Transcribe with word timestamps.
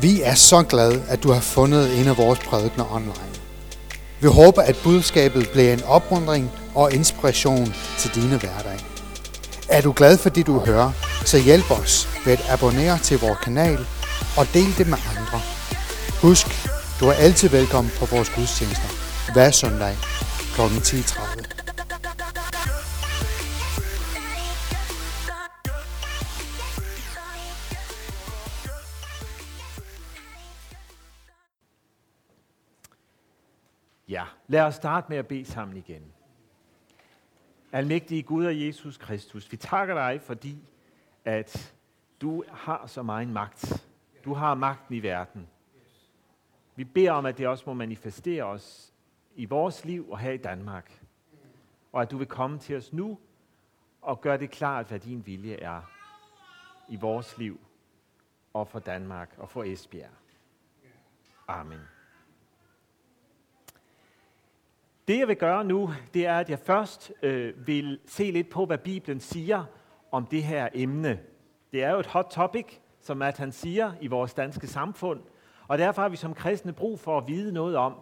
Vi 0.00 0.22
er 0.22 0.34
så 0.34 0.62
glade, 0.62 1.02
at 1.08 1.22
du 1.22 1.32
har 1.32 1.40
fundet 1.40 2.00
en 2.00 2.08
af 2.08 2.16
vores 2.16 2.38
prædikner 2.38 2.94
online. 2.94 3.34
Vi 4.20 4.28
håber, 4.28 4.62
at 4.62 4.76
budskabet 4.84 5.48
bliver 5.48 5.72
en 5.72 5.82
opmuntring 5.82 6.50
og 6.74 6.92
inspiration 6.92 7.74
til 7.98 8.14
dine 8.14 8.36
hverdag. 8.36 8.78
Er 9.68 9.80
du 9.80 9.92
glad 9.96 10.18
for 10.18 10.28
det, 10.28 10.46
du 10.46 10.58
hører, 10.58 10.92
så 11.24 11.38
hjælp 11.38 11.70
os 11.70 12.08
ved 12.24 12.32
at 12.32 12.46
abonnere 12.50 12.98
til 12.98 13.18
vores 13.18 13.38
kanal 13.38 13.86
og 14.36 14.46
del 14.54 14.78
det 14.78 14.88
med 14.88 14.98
andre. 15.16 15.40
Husk, 16.22 16.46
du 17.00 17.08
er 17.08 17.12
altid 17.12 17.48
velkommen 17.48 17.92
på 17.98 18.06
vores 18.06 18.30
gudstjenester 18.30 18.88
hver 19.32 19.50
søndag 19.50 19.96
kl. 20.54 20.60
10.30. 20.60 21.63
lad 34.54 34.62
os 34.62 34.74
starte 34.74 35.06
med 35.08 35.16
at 35.16 35.26
bede 35.26 35.44
sammen 35.44 35.76
igen. 35.76 36.12
Almægtige 37.72 38.22
Gud 38.22 38.46
og 38.46 38.60
Jesus 38.60 38.96
Kristus, 38.96 39.52
vi 39.52 39.56
takker 39.56 39.94
dig, 39.94 40.20
fordi 40.20 40.58
at 41.24 41.74
du 42.20 42.44
har 42.52 42.86
så 42.86 43.02
meget 43.02 43.28
magt. 43.28 43.86
Du 44.24 44.34
har 44.34 44.54
magten 44.54 44.94
i 44.94 45.02
verden. 45.02 45.48
Vi 46.76 46.84
beder 46.84 47.12
om, 47.12 47.26
at 47.26 47.38
det 47.38 47.48
også 47.48 47.64
må 47.66 47.74
manifestere 47.74 48.44
os 48.44 48.92
i 49.34 49.44
vores 49.44 49.84
liv 49.84 50.10
og 50.10 50.18
her 50.18 50.32
i 50.32 50.36
Danmark. 50.36 51.02
Og 51.92 52.02
at 52.02 52.10
du 52.10 52.16
vil 52.16 52.26
komme 52.26 52.58
til 52.58 52.76
os 52.76 52.92
nu 52.92 53.18
og 54.02 54.20
gøre 54.20 54.38
det 54.38 54.50
klart, 54.50 54.86
hvad 54.86 55.00
din 55.00 55.26
vilje 55.26 55.54
er 55.54 55.82
i 56.88 56.96
vores 56.96 57.38
liv 57.38 57.60
og 58.52 58.68
for 58.68 58.78
Danmark 58.78 59.34
og 59.38 59.50
for 59.50 59.64
Esbjerg. 59.64 60.10
Amen. 61.48 61.93
Det 65.08 65.18
jeg 65.18 65.28
vil 65.28 65.36
gøre 65.36 65.64
nu, 65.64 65.90
det 66.14 66.26
er, 66.26 66.38
at 66.38 66.50
jeg 66.50 66.58
først 66.58 67.12
øh, 67.22 67.66
vil 67.66 67.98
se 68.06 68.30
lidt 68.30 68.50
på, 68.50 68.66
hvad 68.66 68.78
Bibelen 68.78 69.20
siger 69.20 69.64
om 70.10 70.26
det 70.26 70.42
her 70.42 70.68
emne. 70.74 71.20
Det 71.72 71.82
er 71.82 71.90
jo 71.90 71.98
et 71.98 72.06
hot 72.06 72.26
topic, 72.30 72.66
som 73.00 73.22
at 73.22 73.38
han 73.38 73.52
siger 73.52 73.92
i 74.00 74.06
vores 74.06 74.34
danske 74.34 74.66
samfund, 74.66 75.20
og 75.68 75.78
derfor 75.78 76.02
har 76.02 76.08
vi 76.08 76.16
som 76.16 76.34
kristne 76.34 76.72
brug 76.72 77.00
for 77.00 77.18
at 77.18 77.28
vide 77.28 77.52
noget 77.52 77.76
om, 77.76 77.94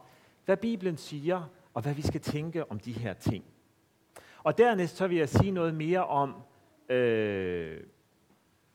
hvad 0.45 0.57
Bibelen 0.57 0.97
siger, 0.97 1.43
og 1.75 1.83
hvad 1.83 1.95
vi 1.95 2.03
skal 2.03 2.21
tænke 2.21 2.71
om 2.71 2.79
de 2.79 2.93
her 2.93 3.13
ting. 3.13 3.45
Og 4.43 4.59
dernæst 4.59 4.97
så 4.97 5.07
vil 5.07 5.17
jeg 5.17 5.29
sige 5.29 5.51
noget 5.51 5.75
mere 5.75 6.07
om, 6.07 6.35
øh, 6.89 7.81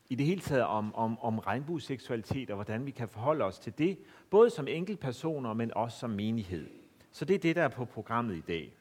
i 0.10 0.16
det 0.16 0.26
hele 0.26 0.42
taget 0.42 0.64
om, 0.64 0.96
om, 0.96 1.20
om 1.20 1.40
regnbueseksualitet, 1.40 2.50
og 2.50 2.56
hvordan 2.56 2.86
vi 2.86 2.92
kan 2.92 3.08
forholde 3.08 3.44
os 3.44 3.60
til 3.60 3.78
det, 3.78 4.00
både 4.30 4.50
som 4.50 4.68
enkeltpersoner, 4.68 5.54
men 5.54 5.74
også 5.74 6.00
som 6.00 6.10
menighed. 6.10 6.77
Så 7.18 7.26
det 7.26 7.34
er 7.36 7.40
det, 7.40 7.56
der 7.56 7.64
er 7.64 7.68
på 7.68 7.86
programmet 7.86 8.36
i 8.36 8.42
dag. 8.42 8.74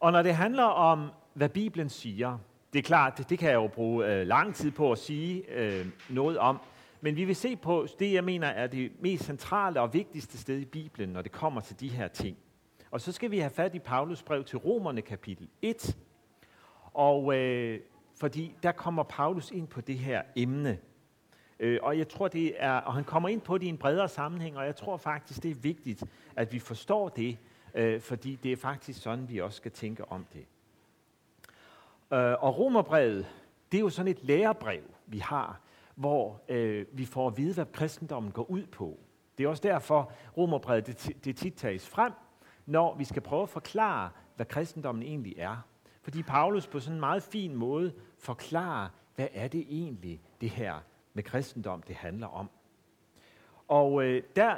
Og 0.00 0.12
når 0.12 0.22
det 0.22 0.34
handler 0.34 0.64
om, 0.64 1.10
hvad 1.34 1.48
Bibelen 1.48 1.88
siger, 1.88 2.38
det 2.72 2.78
er 2.78 2.82
klart, 2.82 3.18
det, 3.18 3.30
det 3.30 3.38
kan 3.38 3.48
jeg 3.48 3.54
jo 3.54 3.66
bruge 3.66 4.06
øh, 4.06 4.26
lang 4.26 4.54
tid 4.54 4.70
på 4.70 4.92
at 4.92 4.98
sige 4.98 5.50
øh, 5.50 5.86
noget 6.08 6.38
om, 6.38 6.60
men 7.00 7.16
vi 7.16 7.24
vil 7.24 7.36
se 7.36 7.56
på 7.56 7.86
det, 7.98 8.12
jeg 8.12 8.24
mener 8.24 8.46
er 8.48 8.66
det 8.66 8.92
mest 9.00 9.24
centrale 9.24 9.80
og 9.80 9.94
vigtigste 9.94 10.38
sted 10.38 10.58
i 10.58 10.64
Bibelen, 10.64 11.08
når 11.08 11.22
det 11.22 11.32
kommer 11.32 11.60
til 11.60 11.80
de 11.80 11.88
her 11.88 12.08
ting. 12.08 12.36
Og 12.90 13.00
så 13.00 13.12
skal 13.12 13.30
vi 13.30 13.38
have 13.38 13.50
fat 13.50 13.74
i 13.74 13.78
Paulus 13.78 14.22
brev 14.22 14.44
til 14.44 14.58
Romerne 14.58 15.02
kapitel 15.02 15.48
1, 15.62 15.96
og 16.94 17.36
øh, 17.36 17.80
fordi 18.20 18.54
der 18.62 18.72
kommer 18.72 19.02
Paulus 19.02 19.50
ind 19.50 19.68
på 19.68 19.80
det 19.80 19.98
her 19.98 20.22
emne, 20.36 20.78
Øh, 21.60 21.78
og 21.82 21.98
jeg 21.98 22.08
tror, 22.08 22.28
det 22.28 22.54
er, 22.56 22.72
og 22.72 22.94
han 22.94 23.04
kommer 23.04 23.28
ind 23.28 23.40
på 23.40 23.58
det 23.58 23.66
i 23.66 23.68
en 23.68 23.78
bredere 23.78 24.08
sammenhæng, 24.08 24.58
og 24.58 24.66
jeg 24.66 24.76
tror 24.76 24.96
faktisk, 24.96 25.42
det 25.42 25.50
er 25.50 25.54
vigtigt, 25.54 26.04
at 26.36 26.52
vi 26.52 26.58
forstår 26.58 27.08
det, 27.08 27.38
øh, 27.74 28.00
fordi 28.00 28.36
det 28.42 28.52
er 28.52 28.56
faktisk 28.56 29.02
sådan, 29.02 29.28
vi 29.28 29.38
også 29.40 29.56
skal 29.56 29.70
tænke 29.70 30.08
om 30.08 30.26
det. 30.32 30.46
Øh, 32.12 32.44
og 32.44 32.58
Romerbrevet, 32.58 33.26
det 33.72 33.78
er 33.78 33.82
jo 33.82 33.88
sådan 33.88 34.12
et 34.12 34.24
lærebrev, 34.24 34.82
vi 35.06 35.18
har, 35.18 35.60
hvor 35.94 36.40
øh, 36.48 36.86
vi 36.92 37.04
får 37.04 37.26
at 37.26 37.36
vide, 37.36 37.54
hvad 37.54 37.66
kristendommen 37.72 38.32
går 38.32 38.50
ud 38.50 38.66
på. 38.66 38.98
Det 39.38 39.44
er 39.44 39.48
også 39.48 39.62
derfor, 39.62 40.12
Romerbrevet 40.36 40.86
det, 40.86 41.24
det 41.24 41.36
tit 41.36 41.54
tages 41.54 41.88
frem, 41.88 42.12
når 42.66 42.94
vi 42.94 43.04
skal 43.04 43.22
prøve 43.22 43.42
at 43.42 43.48
forklare, 43.48 44.10
hvad 44.36 44.46
kristendommen 44.46 45.02
egentlig 45.02 45.34
er. 45.38 45.56
Fordi 46.02 46.22
Paulus 46.22 46.66
på 46.66 46.80
sådan 46.80 46.94
en 46.94 47.00
meget 47.00 47.22
fin 47.22 47.54
måde 47.54 47.92
forklarer, 48.18 48.88
hvad 49.14 49.28
er 49.32 49.48
det 49.48 49.66
egentlig, 49.68 50.20
det 50.40 50.50
her 50.50 50.74
med 51.16 51.22
kristendom, 51.22 51.82
det 51.82 51.96
handler 51.96 52.26
om. 52.26 52.50
Og 53.68 54.04
øh, 54.04 54.22
der 54.36 54.56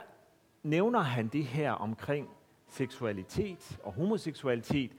nævner 0.63 1.01
han 1.01 1.29
det 1.29 1.45
her 1.45 1.73
omkring 1.73 2.29
seksualitet 2.69 3.79
og 3.85 3.93
homoseksualitet 3.93 4.93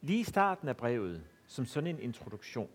lige 0.00 0.20
i 0.20 0.24
starten 0.24 0.68
af 0.68 0.76
brevet, 0.76 1.22
som 1.46 1.66
sådan 1.66 1.86
en 1.86 1.98
introduktion. 1.98 2.70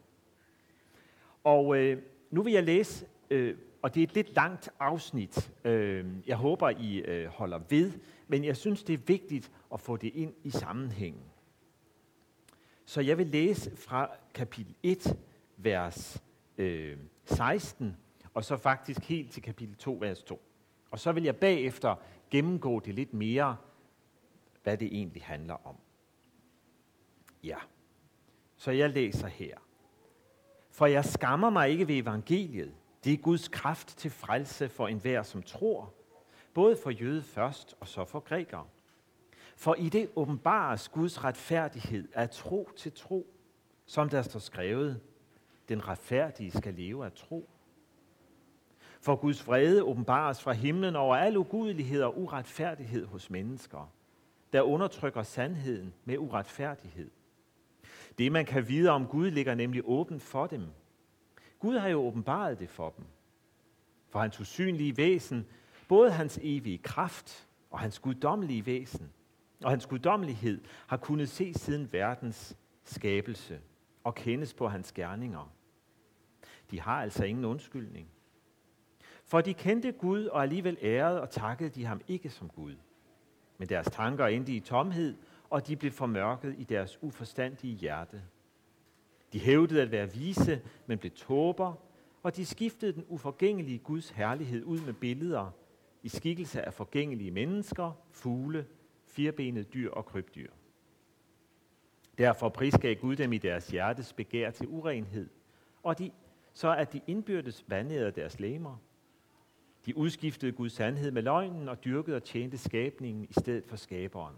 Og 1.44 1.78
øh, 1.78 2.02
nu 2.32 2.44
vil 2.44 2.54
jeg 2.54 2.64
læse, 2.64 3.08
øh, 3.30 3.58
og 3.82 3.96
det 3.96 4.04
er 4.04 4.08
et 4.08 4.16
lidt 4.16 4.36
langt 4.36 4.70
afsnit. 4.80 5.52
Øh, 5.66 6.06
jeg 6.28 6.38
håber, 6.38 6.70
I 6.70 6.98
øh, 6.98 7.28
holder 7.28 7.60
ved, 7.70 7.92
men 8.28 8.46
jeg 8.46 8.58
synes, 8.58 8.84
det 8.84 8.94
er 8.94 9.04
vigtigt 9.08 9.52
at 9.74 9.80
få 9.80 9.98
det 9.98 10.12
ind 10.14 10.34
i 10.44 10.50
sammenhængen. 10.50 11.24
Så 12.86 13.02
jeg 13.02 13.18
vil 13.18 13.28
læse 13.28 13.78
fra 13.78 14.10
kapitel 14.34 14.76
1, 14.84 15.18
vers 15.58 16.24
øh, 16.58 16.98
16 17.26 17.98
og 18.36 18.44
så 18.44 18.58
faktisk 18.58 19.04
helt 19.04 19.32
til 19.32 19.44
kapitel 19.44 19.76
2, 19.76 19.98
vers 20.02 20.24
2. 20.24 20.42
Og 20.92 21.00
så 21.00 21.12
vil 21.12 21.24
jeg 21.24 21.36
bagefter 21.36 21.96
gennemgå 22.30 22.80
det 22.80 22.96
lidt 22.96 23.14
mere, 23.14 23.58
hvad 24.64 24.78
det 24.78 24.88
egentlig 24.88 25.24
handler 25.24 25.68
om. 25.68 25.76
Ja, 27.44 27.58
så 28.56 28.72
jeg 28.72 28.90
læser 28.90 29.28
her. 29.28 29.58
For 30.70 30.86
jeg 30.86 31.06
skammer 31.06 31.50
mig 31.50 31.70
ikke 31.70 31.88
ved 31.88 31.96
evangeliet. 31.96 32.74
Det 33.04 33.14
er 33.14 33.18
Guds 33.18 33.48
kraft 33.48 33.88
til 33.88 34.12
frelse 34.12 34.70
for 34.70 34.88
enhver, 34.88 35.24
som 35.24 35.44
tror. 35.44 35.94
Både 36.54 36.78
for 36.84 36.90
jøde 36.90 37.22
først, 37.22 37.76
og 37.80 37.88
så 37.88 38.06
for 38.06 38.20
grækere. 38.20 38.68
For 39.56 39.76
i 39.76 39.90
det 39.90 40.10
åbenbares 40.16 40.90
Guds 40.90 41.24
retfærdighed 41.24 42.08
af 42.14 42.30
tro 42.30 42.70
til 42.76 42.92
tro, 42.92 43.28
som 43.86 44.10
der 44.10 44.22
står 44.22 44.40
skrevet, 44.40 45.02
den 45.70 45.88
retfærdige 45.88 46.52
skal 46.52 46.74
leve 46.74 47.06
af 47.06 47.12
tro. 47.14 47.50
For 49.02 49.16
Guds 49.16 49.48
vrede 49.48 49.84
åbenbares 49.84 50.42
fra 50.42 50.54
himlen 50.54 50.96
over 50.96 51.16
al 51.16 51.38
ugudelighed 51.38 52.02
og 52.02 52.20
uretfærdighed 52.20 53.06
hos 53.06 53.30
mennesker, 53.30 53.92
der 54.54 54.62
undertrykker 54.62 55.24
sandheden 55.24 55.94
med 56.06 56.18
uretfærdighed. 56.18 57.12
Det, 58.18 58.32
man 58.32 58.46
kan 58.46 58.68
vide 58.68 58.90
om 58.90 59.08
Gud, 59.08 59.32
ligger 59.32 59.56
nemlig 59.56 59.82
åbent 59.86 60.22
for 60.22 60.48
dem. 60.48 60.64
Gud 61.60 61.78
har 61.78 61.88
jo 61.88 62.00
åbenbaret 62.00 62.60
det 62.60 62.70
for 62.70 62.90
dem. 62.98 63.06
For 64.10 64.20
hans 64.20 64.40
usynlige 64.40 64.98
væsen, 64.98 65.48
både 65.88 66.12
hans 66.12 66.40
evige 66.42 66.78
kraft 66.78 67.48
og 67.72 67.80
hans 67.80 68.00
guddommelige 68.00 68.66
væsen, 68.66 69.12
og 69.64 69.70
hans 69.70 69.86
guddommelighed 69.86 70.62
har 70.88 70.98
kunnet 70.98 71.30
se 71.30 71.54
siden 71.54 71.94
verdens 71.94 72.58
skabelse 72.84 73.60
og 74.04 74.16
kendes 74.16 74.54
på 74.54 74.68
hans 74.68 74.92
gerninger. 74.92 75.52
De 76.72 76.82
har 76.82 77.02
altså 77.02 77.26
ingen 77.26 77.46
undskyldning. 77.46 78.08
For 79.26 79.42
de 79.42 79.54
kendte 79.54 79.92
Gud 79.92 80.26
og 80.26 80.42
alligevel 80.42 80.78
ærede 80.82 81.22
og 81.22 81.30
takkede 81.30 81.70
de 81.70 81.86
ham 81.86 82.02
ikke 82.08 82.30
som 82.30 82.50
Gud. 82.50 82.76
Men 83.58 83.70
deres 83.70 83.88
tanker 83.92 84.26
endte 84.26 84.52
i 84.52 84.60
tomhed, 84.60 85.16
og 85.50 85.68
de 85.68 85.76
blev 85.76 85.92
formørket 85.92 86.56
i 86.58 86.64
deres 86.64 87.04
uforstandige 87.04 87.76
hjerte. 87.76 88.22
De 89.34 89.40
hævdede 89.40 89.82
at 89.82 89.92
være 89.92 90.12
vise, 90.12 90.62
men 90.86 90.98
blev 90.98 91.12
tåber, 91.12 91.74
og 92.24 92.36
de 92.36 92.46
skiftede 92.46 92.94
den 92.94 93.06
uforgængelige 93.08 93.78
Guds 93.78 94.10
herlighed 94.10 94.64
ud 94.64 94.80
med 94.80 94.94
billeder 94.94 95.52
i 96.04 96.10
skikkelse 96.10 96.62
af 96.62 96.74
forgængelige 96.74 97.32
mennesker, 97.32 97.92
fugle, 98.12 98.66
firbenede 99.06 99.64
dyr 99.64 99.92
og 99.92 100.06
krybdyr. 100.06 100.52
Derfor 102.18 102.50
prisgav 102.50 102.96
Gud 102.96 103.16
dem 103.16 103.34
i 103.34 103.38
deres 103.38 103.68
hjertes 103.68 104.14
begær 104.14 104.52
til 104.52 104.68
urenhed, 104.68 105.30
og 105.84 106.00
de, 106.00 106.12
så 106.54 106.76
at 106.76 106.94
de 106.94 107.02
indbyrdes 107.08 107.66
vandede 107.68 108.12
deres 108.12 108.40
læmer. 108.40 108.78
De 109.86 109.98
udskiftede 109.98 110.52
Guds 110.52 110.74
sandhed 110.74 111.12
med 111.12 111.22
løgnen 111.22 111.70
og 111.70 111.84
dyrkede 111.86 112.16
og 112.16 112.24
tjente 112.24 112.58
skabningen 112.58 113.24
i 113.24 113.34
stedet 113.34 113.66
for 113.66 113.76
skaberen. 113.76 114.36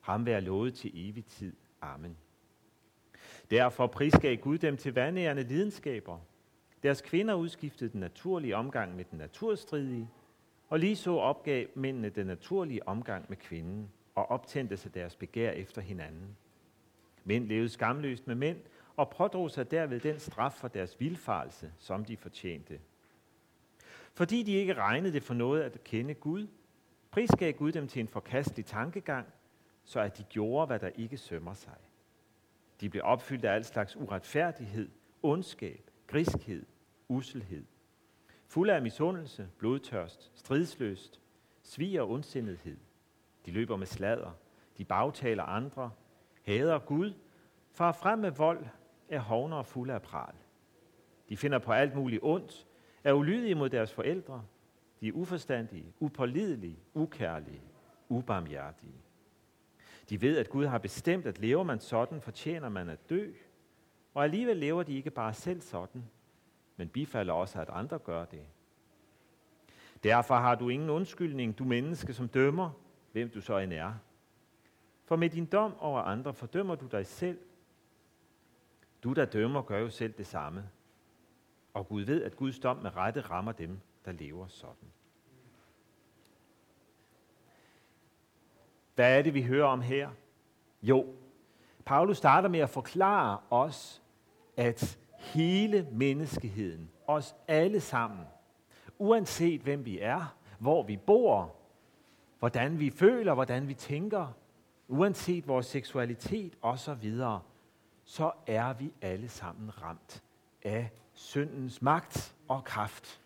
Ham 0.00 0.26
være 0.26 0.40
lovet 0.40 0.74
til 0.74 0.90
evig 0.94 1.24
tid. 1.24 1.52
Amen. 1.80 2.16
Derfor 3.50 3.86
prisgav 3.86 4.36
Gud 4.36 4.58
dem 4.58 4.76
til 4.76 4.94
vandærende 4.94 5.42
lidenskaber. 5.42 6.18
Deres 6.82 7.00
kvinder 7.00 7.34
udskiftede 7.34 7.90
den 7.92 8.00
naturlige 8.00 8.56
omgang 8.56 8.96
med 8.96 9.04
den 9.10 9.18
naturstridige, 9.18 10.10
og 10.68 10.78
lige 10.78 10.96
så 10.96 11.10
opgav 11.10 11.66
mændene 11.74 12.08
den 12.08 12.26
naturlige 12.26 12.88
omgang 12.88 13.26
med 13.28 13.36
kvinden, 13.36 13.90
og 14.14 14.30
optændte 14.30 14.76
sig 14.76 14.94
deres 14.94 15.16
begær 15.16 15.50
efter 15.50 15.82
hinanden. 15.82 16.36
Mænd 17.24 17.48
levede 17.48 17.68
skamløst 17.68 18.26
med 18.26 18.34
mænd, 18.34 18.58
og 18.96 19.10
pådrog 19.10 19.50
sig 19.50 19.70
derved 19.70 20.00
den 20.00 20.18
straf 20.18 20.52
for 20.52 20.68
deres 20.68 21.00
vilfarelse, 21.00 21.72
som 21.78 22.04
de 22.04 22.16
fortjente. 22.16 22.80
Fordi 24.14 24.42
de 24.42 24.52
ikke 24.52 24.74
regnede 24.74 25.12
det 25.12 25.22
for 25.22 25.34
noget 25.34 25.62
at 25.62 25.84
kende 25.84 26.14
Gud, 26.14 26.46
prisgav 27.10 27.52
Gud 27.52 27.72
dem 27.72 27.88
til 27.88 28.00
en 28.00 28.08
forkastelig 28.08 28.66
tankegang, 28.66 29.26
så 29.84 30.00
at 30.00 30.18
de 30.18 30.22
gjorde, 30.22 30.66
hvad 30.66 30.78
der 30.78 30.88
ikke 30.88 31.18
sømmer 31.18 31.54
sig. 31.54 31.76
De 32.80 32.88
blev 32.88 33.02
opfyldt 33.04 33.44
af 33.44 33.54
al 33.54 33.64
slags 33.64 33.96
uretfærdighed, 33.96 34.90
ondskab, 35.22 35.90
griskhed, 36.06 36.66
uselhed. 37.08 37.64
Fulde 38.46 38.74
af 38.74 38.82
misundelse, 38.82 39.48
blodtørst, 39.58 40.32
stridsløst, 40.34 41.20
svig 41.62 42.00
og 42.00 42.10
ondsindighed. 42.10 42.76
De 43.46 43.50
løber 43.50 43.76
med 43.76 43.86
sladder, 43.86 44.30
de 44.78 44.84
bagtaler 44.84 45.42
andre, 45.42 45.90
hader 46.42 46.78
Gud, 46.78 47.14
far 47.72 47.92
frem 47.92 48.18
med 48.18 48.30
vold, 48.30 48.66
er 49.08 49.20
hovner 49.20 49.56
og 49.56 49.66
fulde 49.66 49.94
af 49.94 50.02
pral. 50.02 50.34
De 51.28 51.36
finder 51.36 51.58
på 51.58 51.72
alt 51.72 51.94
muligt 51.94 52.22
ondt, 52.22 52.66
er 53.04 53.12
ulydige 53.12 53.54
mod 53.54 53.68
deres 53.68 53.92
forældre, 53.92 54.44
de 55.00 55.08
er 55.08 55.12
uforstandige, 55.12 55.92
upålidelige, 56.00 56.78
ukærlige, 56.94 57.62
ubarmhjertige. 58.08 59.02
De 60.10 60.20
ved, 60.20 60.38
at 60.38 60.50
Gud 60.50 60.66
har 60.66 60.78
bestemt, 60.78 61.26
at 61.26 61.38
lever 61.38 61.62
man 61.62 61.80
sådan, 61.80 62.20
fortjener 62.20 62.68
man 62.68 62.88
at 62.88 63.10
dø. 63.10 63.32
Og 64.14 64.24
alligevel 64.24 64.56
lever 64.56 64.82
de 64.82 64.96
ikke 64.96 65.10
bare 65.10 65.34
selv 65.34 65.60
sådan, 65.60 66.04
men 66.76 66.88
bifalder 66.88 67.32
også, 67.32 67.60
at 67.60 67.68
andre 67.68 67.98
gør 67.98 68.24
det. 68.24 68.42
Derfor 70.04 70.34
har 70.34 70.54
du 70.54 70.68
ingen 70.68 70.90
undskyldning, 70.90 71.58
du 71.58 71.64
menneske, 71.64 72.14
som 72.14 72.28
dømmer, 72.28 72.70
hvem 73.12 73.30
du 73.30 73.40
så 73.40 73.58
end 73.58 73.72
er. 73.72 73.94
For 75.04 75.16
med 75.16 75.30
din 75.30 75.46
dom 75.46 75.78
over 75.78 76.00
andre 76.00 76.34
fordømmer 76.34 76.74
du 76.74 76.86
dig 76.86 77.06
selv. 77.06 77.38
Du, 79.04 79.12
der 79.12 79.24
dømmer, 79.24 79.62
gør 79.62 79.78
jo 79.78 79.88
selv 79.88 80.12
det 80.12 80.26
samme. 80.26 80.68
Og 81.74 81.88
Gud 81.88 82.02
ved, 82.02 82.22
at 82.22 82.36
Guds 82.36 82.58
dom 82.58 82.76
med 82.76 82.96
rette 82.96 83.20
rammer 83.20 83.52
dem, 83.52 83.80
der 84.04 84.12
lever 84.12 84.46
sådan. 84.48 84.92
Hvad 88.94 89.18
er 89.18 89.22
det, 89.22 89.34
vi 89.34 89.42
hører 89.42 89.66
om 89.66 89.80
her? 89.80 90.10
Jo, 90.82 91.06
Paulus 91.84 92.16
starter 92.16 92.48
med 92.48 92.60
at 92.60 92.70
forklare 92.70 93.38
os, 93.50 94.02
at 94.56 94.98
hele 95.18 95.88
menneskeheden, 95.92 96.90
os 97.06 97.34
alle 97.48 97.80
sammen, 97.80 98.26
uanset 98.98 99.60
hvem 99.60 99.84
vi 99.84 99.98
er, 99.98 100.36
hvor 100.58 100.82
vi 100.82 100.96
bor, 100.96 101.56
hvordan 102.38 102.80
vi 102.80 102.90
føler, 102.90 103.34
hvordan 103.34 103.68
vi 103.68 103.74
tænker, 103.74 104.32
uanset 104.88 105.48
vores 105.48 105.66
seksualitet 105.66 106.58
osv., 106.62 107.14
så 108.04 108.32
er 108.46 108.72
vi 108.72 108.92
alle 109.02 109.28
sammen 109.28 109.82
ramt 109.82 110.22
af 110.62 110.90
syndens 111.22 111.82
magt 111.82 112.34
og 112.48 112.64
kraft. 112.64 113.20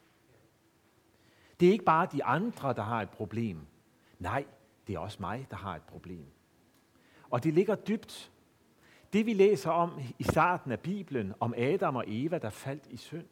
Det 1.60 1.68
er 1.68 1.72
ikke 1.72 1.84
bare 1.84 2.08
de 2.12 2.24
andre, 2.24 2.72
der 2.72 2.82
har 2.82 3.02
et 3.02 3.10
problem. 3.10 3.66
Nej, 4.18 4.44
det 4.86 4.94
er 4.94 4.98
også 4.98 5.16
mig, 5.20 5.46
der 5.50 5.56
har 5.56 5.76
et 5.76 5.82
problem. 5.82 6.26
Og 7.30 7.44
det 7.44 7.54
ligger 7.54 7.74
dybt. 7.74 8.32
Det 9.12 9.26
vi 9.26 9.34
læser 9.34 9.70
om 9.70 10.00
i 10.18 10.22
starten 10.22 10.72
af 10.72 10.80
Bibelen, 10.80 11.34
om 11.40 11.54
Adam 11.56 11.96
og 11.96 12.04
Eva, 12.06 12.38
der 12.38 12.50
faldt 12.50 12.86
i 12.90 12.96
synd, 12.96 13.26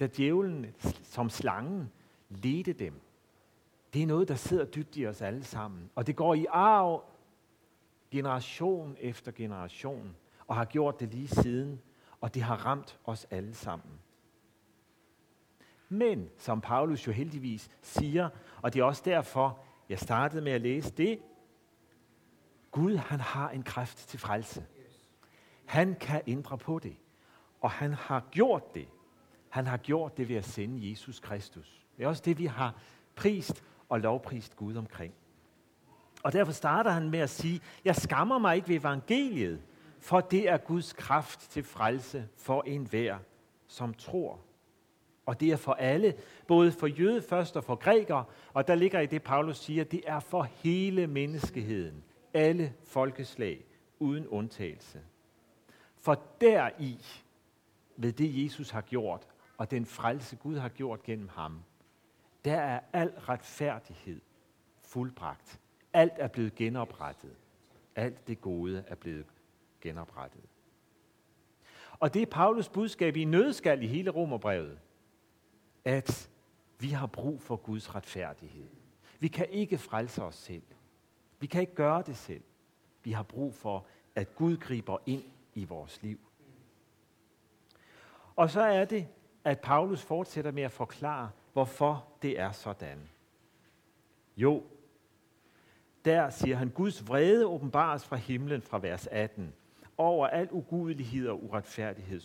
da 0.00 0.06
djævlen 0.16 0.66
som 1.02 1.30
slangen 1.30 1.90
ledte 2.28 2.72
dem, 2.72 3.00
det 3.94 4.02
er 4.02 4.06
noget, 4.06 4.28
der 4.28 4.34
sidder 4.34 4.64
dybt 4.64 4.96
i 4.96 5.06
os 5.06 5.22
alle 5.22 5.44
sammen. 5.44 5.90
Og 5.94 6.06
det 6.06 6.16
går 6.16 6.34
i 6.34 6.46
arv 6.50 7.04
generation 8.10 8.96
efter 9.00 9.32
generation, 9.32 10.16
og 10.46 10.56
har 10.56 10.64
gjort 10.64 11.00
det 11.00 11.14
lige 11.14 11.28
siden, 11.28 11.80
og 12.20 12.34
det 12.34 12.42
har 12.42 12.66
ramt 12.66 12.98
os 13.04 13.26
alle 13.30 13.54
sammen. 13.54 14.00
Men, 15.88 16.28
som 16.38 16.60
Paulus 16.60 17.06
jo 17.06 17.12
heldigvis 17.12 17.70
siger, 17.82 18.28
og 18.62 18.74
det 18.74 18.80
er 18.80 18.84
også 18.84 19.02
derfor, 19.04 19.58
jeg 19.88 19.98
startede 19.98 20.42
med 20.42 20.52
at 20.52 20.60
læse 20.60 20.92
det, 20.92 21.18
Gud 22.70 22.96
han 22.96 23.20
har 23.20 23.50
en 23.50 23.62
kraft 23.62 24.08
til 24.08 24.18
frelse. 24.18 24.66
Han 25.64 25.94
kan 25.94 26.22
ændre 26.26 26.58
på 26.58 26.78
det. 26.78 26.96
Og 27.60 27.70
han 27.70 27.92
har 27.92 28.24
gjort 28.30 28.74
det. 28.74 28.88
Han 29.48 29.66
har 29.66 29.76
gjort 29.76 30.16
det 30.16 30.28
ved 30.28 30.36
at 30.36 30.44
sende 30.44 30.90
Jesus 30.90 31.20
Kristus. 31.20 31.86
Det 31.96 32.04
er 32.04 32.08
også 32.08 32.22
det, 32.24 32.38
vi 32.38 32.46
har 32.46 32.74
prist 33.14 33.64
og 33.88 34.00
lovprist 34.00 34.56
Gud 34.56 34.76
omkring. 34.76 35.14
Og 36.22 36.32
derfor 36.32 36.52
starter 36.52 36.90
han 36.90 37.10
med 37.10 37.18
at 37.18 37.30
sige, 37.30 37.60
jeg 37.84 37.96
skammer 37.96 38.38
mig 38.38 38.56
ikke 38.56 38.68
ved 38.68 38.76
evangeliet, 38.76 39.62
for 40.00 40.20
det 40.20 40.48
er 40.48 40.56
Guds 40.56 40.92
kraft 40.92 41.50
til 41.50 41.64
frelse 41.64 42.28
for 42.36 42.62
enhver, 42.62 43.18
som 43.66 43.94
tror. 43.94 44.40
Og 45.26 45.40
det 45.40 45.52
er 45.52 45.56
for 45.56 45.72
alle, 45.72 46.14
både 46.46 46.72
for 46.72 46.86
jøde 46.86 47.22
først 47.22 47.56
og 47.56 47.64
for 47.64 47.74
grækere, 47.74 48.24
og 48.52 48.68
der 48.68 48.74
ligger 48.74 49.00
i 49.00 49.06
det, 49.06 49.22
Paulus 49.22 49.58
siger, 49.58 49.84
det 49.84 50.02
er 50.06 50.20
for 50.20 50.42
hele 50.42 51.06
menneskeheden, 51.06 52.04
alle 52.34 52.74
folkeslag, 52.84 53.64
uden 53.98 54.26
undtagelse. 54.26 55.00
For 55.98 56.22
deri, 56.40 57.04
ved 57.96 58.12
det 58.12 58.44
Jesus 58.44 58.70
har 58.70 58.80
gjort, 58.80 59.26
og 59.56 59.70
den 59.70 59.86
frelse 59.86 60.36
Gud 60.36 60.56
har 60.56 60.68
gjort 60.68 61.02
gennem 61.02 61.28
ham, 61.28 61.62
der 62.44 62.60
er 62.60 62.80
al 62.92 63.08
retfærdighed 63.08 64.20
fuldbragt. 64.82 65.60
Alt 65.92 66.12
er 66.16 66.28
blevet 66.28 66.54
genoprettet. 66.54 67.36
Alt 67.96 68.28
det 68.28 68.40
gode 68.40 68.84
er 68.86 68.94
blevet 68.94 69.26
genoprettet. 69.80 70.44
Og 72.00 72.14
det 72.14 72.22
er 72.22 72.26
Paulus 72.26 72.68
budskab 72.68 73.16
i 73.16 73.24
nødskal 73.24 73.82
i 73.82 73.86
hele 73.86 74.10
Romerbrevet, 74.10 74.78
at 75.84 76.30
vi 76.78 76.88
har 76.88 77.06
brug 77.06 77.40
for 77.42 77.56
Guds 77.56 77.94
retfærdighed. 77.94 78.68
Vi 79.20 79.28
kan 79.28 79.46
ikke 79.50 79.78
frelse 79.78 80.22
os 80.22 80.34
selv. 80.34 80.62
Vi 81.40 81.46
kan 81.46 81.60
ikke 81.60 81.74
gøre 81.74 82.02
det 82.02 82.16
selv. 82.16 82.42
Vi 83.02 83.12
har 83.12 83.22
brug 83.22 83.54
for, 83.54 83.86
at 84.14 84.34
Gud 84.34 84.56
griber 84.56 84.98
ind 85.06 85.22
i 85.54 85.64
vores 85.64 86.02
liv. 86.02 86.18
Og 88.36 88.50
så 88.50 88.60
er 88.60 88.84
det, 88.84 89.06
at 89.44 89.60
Paulus 89.60 90.02
fortsætter 90.02 90.50
med 90.50 90.62
at 90.62 90.72
forklare, 90.72 91.30
hvorfor 91.52 92.08
det 92.22 92.38
er 92.38 92.52
sådan. 92.52 93.08
Jo, 94.36 94.64
der 96.04 96.30
siger 96.30 96.56
han, 96.56 96.68
Guds 96.68 97.08
vrede 97.08 97.46
åbenbares 97.46 98.04
fra 98.04 98.16
himlen 98.16 98.62
fra 98.62 98.78
vers 98.78 99.06
18 99.06 99.54
over 100.00 100.26
al 100.26 100.48
ugudelighed 100.52 101.28
og 101.28 101.44
uretfærdighed 101.44 102.20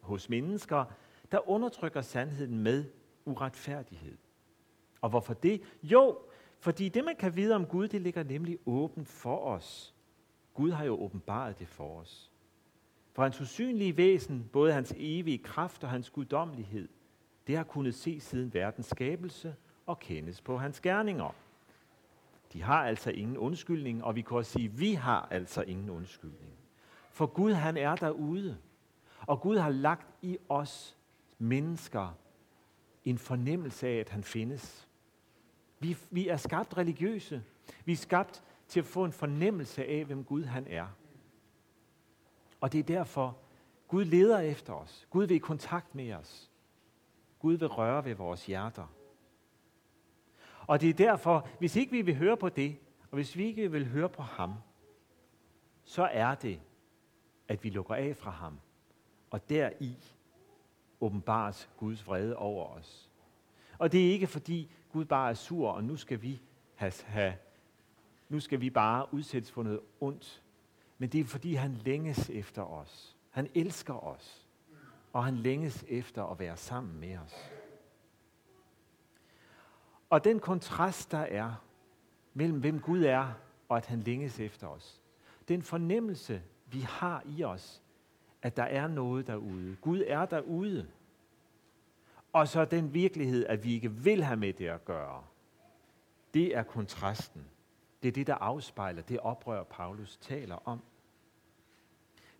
hos 0.00 0.28
mennesker, 0.28 0.84
der 1.32 1.48
undertrykker 1.48 2.00
sandheden 2.00 2.58
med 2.58 2.84
uretfærdighed. 3.24 4.16
Og 5.00 5.10
hvorfor 5.10 5.34
det? 5.34 5.62
Jo, 5.82 6.18
fordi 6.60 6.88
det, 6.88 7.04
man 7.04 7.16
kan 7.16 7.36
vide 7.36 7.54
om 7.54 7.66
Gud, 7.66 7.88
det 7.88 8.00
ligger 8.00 8.22
nemlig 8.22 8.58
åbent 8.66 9.08
for 9.08 9.38
os. 9.38 9.94
Gud 10.54 10.70
har 10.70 10.84
jo 10.84 11.02
åbenbaret 11.02 11.58
det 11.58 11.68
for 11.68 12.00
os. 12.00 12.30
For 13.12 13.22
hans 13.22 13.40
usynlige 13.40 13.96
væsen, 13.96 14.48
både 14.52 14.72
hans 14.72 14.94
evige 14.96 15.38
kraft 15.38 15.84
og 15.84 15.90
hans 15.90 16.10
guddommelighed, 16.10 16.88
det 17.46 17.56
har 17.56 17.64
kunnet 17.64 17.94
se 17.94 18.20
siden 18.20 18.54
verdens 18.54 18.86
skabelse 18.86 19.56
og 19.86 19.98
kendes 19.98 20.40
på 20.40 20.58
hans 20.58 20.80
gerninger. 20.80 21.34
De 22.52 22.62
har 22.62 22.86
altså 22.86 23.10
ingen 23.10 23.36
undskyldning, 23.36 24.04
og 24.04 24.16
vi 24.16 24.20
kan 24.20 24.36
også 24.36 24.52
sige, 24.52 24.64
at 24.64 24.80
vi 24.80 24.92
har 24.92 25.28
altså 25.30 25.62
ingen 25.62 25.90
undskyldning. 25.90 26.52
For 27.14 27.26
Gud 27.26 27.52
han 27.52 27.76
er 27.76 27.94
derude, 27.94 28.58
og 29.26 29.40
Gud 29.40 29.58
har 29.58 29.70
lagt 29.70 30.06
i 30.22 30.38
os 30.48 30.96
mennesker 31.38 32.16
en 33.04 33.18
fornemmelse 33.18 33.88
af, 33.88 33.94
at 33.94 34.08
han 34.08 34.24
findes. 34.24 34.88
Vi, 35.78 35.96
vi 36.10 36.28
er 36.28 36.36
skabt 36.36 36.76
religiøse. 36.76 37.44
Vi 37.84 37.92
er 37.92 37.96
skabt 37.96 38.42
til 38.68 38.80
at 38.80 38.86
få 38.86 39.04
en 39.04 39.12
fornemmelse 39.12 39.84
af, 39.84 40.04
hvem 40.04 40.24
Gud 40.24 40.44
han 40.44 40.66
er. 40.66 40.86
Og 42.60 42.72
det 42.72 42.78
er 42.78 42.82
derfor, 42.82 43.38
Gud 43.88 44.04
leder 44.04 44.38
efter 44.38 44.72
os. 44.72 45.06
Gud 45.10 45.26
vil 45.26 45.34
i 45.34 45.38
kontakt 45.38 45.94
med 45.94 46.12
os. 46.12 46.50
Gud 47.38 47.54
vil 47.54 47.68
røre 47.68 48.04
ved 48.04 48.14
vores 48.14 48.46
hjerter. 48.46 48.86
Og 50.66 50.80
det 50.80 50.88
er 50.88 50.94
derfor, 50.94 51.48
hvis 51.58 51.76
ikke 51.76 51.92
vi 51.92 52.02
vil 52.02 52.16
høre 52.16 52.36
på 52.36 52.48
det, 52.48 52.76
og 53.10 53.14
hvis 53.14 53.36
vi 53.36 53.44
ikke 53.44 53.70
vil 53.70 53.88
høre 53.88 54.08
på 54.08 54.22
ham, 54.22 54.54
så 55.84 56.02
er 56.12 56.34
det, 56.34 56.60
at 57.48 57.64
vi 57.64 57.70
lukker 57.70 57.94
af 57.94 58.16
fra 58.16 58.30
ham. 58.30 58.60
Og 59.30 59.48
deri 59.48 59.96
åbenbares 61.00 61.70
Guds 61.76 62.06
vrede 62.06 62.36
over 62.36 62.66
os. 62.66 63.10
Og 63.78 63.92
det 63.92 64.06
er 64.06 64.12
ikke 64.12 64.26
fordi 64.26 64.70
Gud 64.92 65.04
bare 65.04 65.30
er 65.30 65.34
sur, 65.34 65.70
og 65.70 65.84
nu 65.84 65.96
skal 65.96 66.22
vi 66.22 66.40
have, 66.74 66.92
have 67.04 67.34
nu 68.28 68.40
skal 68.40 68.60
vi 68.60 68.70
bare 68.70 69.14
udsættes 69.14 69.50
for 69.50 69.62
noget 69.62 69.80
ondt. 70.00 70.42
Men 70.98 71.08
det 71.08 71.20
er 71.20 71.24
fordi 71.24 71.54
han 71.54 71.74
længes 71.74 72.30
efter 72.30 72.62
os. 72.62 73.16
Han 73.30 73.50
elsker 73.54 74.04
os. 74.06 74.46
Og 75.12 75.24
han 75.24 75.36
længes 75.36 75.84
efter 75.88 76.24
at 76.24 76.38
være 76.38 76.56
sammen 76.56 77.00
med 77.00 77.18
os. 77.18 77.34
Og 80.10 80.24
den 80.24 80.40
kontrast, 80.40 81.10
der 81.10 81.18
er 81.18 81.54
mellem 82.34 82.60
hvem 82.60 82.80
Gud 82.80 83.02
er, 83.02 83.32
og 83.68 83.76
at 83.76 83.86
han 83.86 84.00
længes 84.00 84.40
efter 84.40 84.66
os, 84.66 85.02
den 85.48 85.62
fornemmelse, 85.62 86.42
vi 86.74 86.80
har 86.80 87.22
i 87.26 87.44
os, 87.44 87.82
at 88.42 88.56
der 88.56 88.62
er 88.62 88.86
noget 88.86 89.26
derude. 89.26 89.76
Gud 89.80 90.02
er 90.06 90.26
derude. 90.26 90.86
og 92.32 92.48
så 92.48 92.64
den 92.64 92.94
virkelighed, 92.94 93.46
at 93.46 93.64
vi 93.64 93.74
ikke 93.74 93.92
vil 93.92 94.24
have 94.24 94.36
med 94.36 94.52
det 94.52 94.68
at 94.68 94.84
gøre. 94.84 95.24
Det 96.34 96.56
er 96.56 96.62
kontrasten. 96.62 97.44
Det 98.02 98.08
er 98.08 98.12
det, 98.12 98.26
der 98.26 98.34
afspejler 98.34 99.02
det 99.02 99.18
oprør, 99.20 99.62
Paulus 99.62 100.16
taler 100.16 100.68
om. 100.68 100.80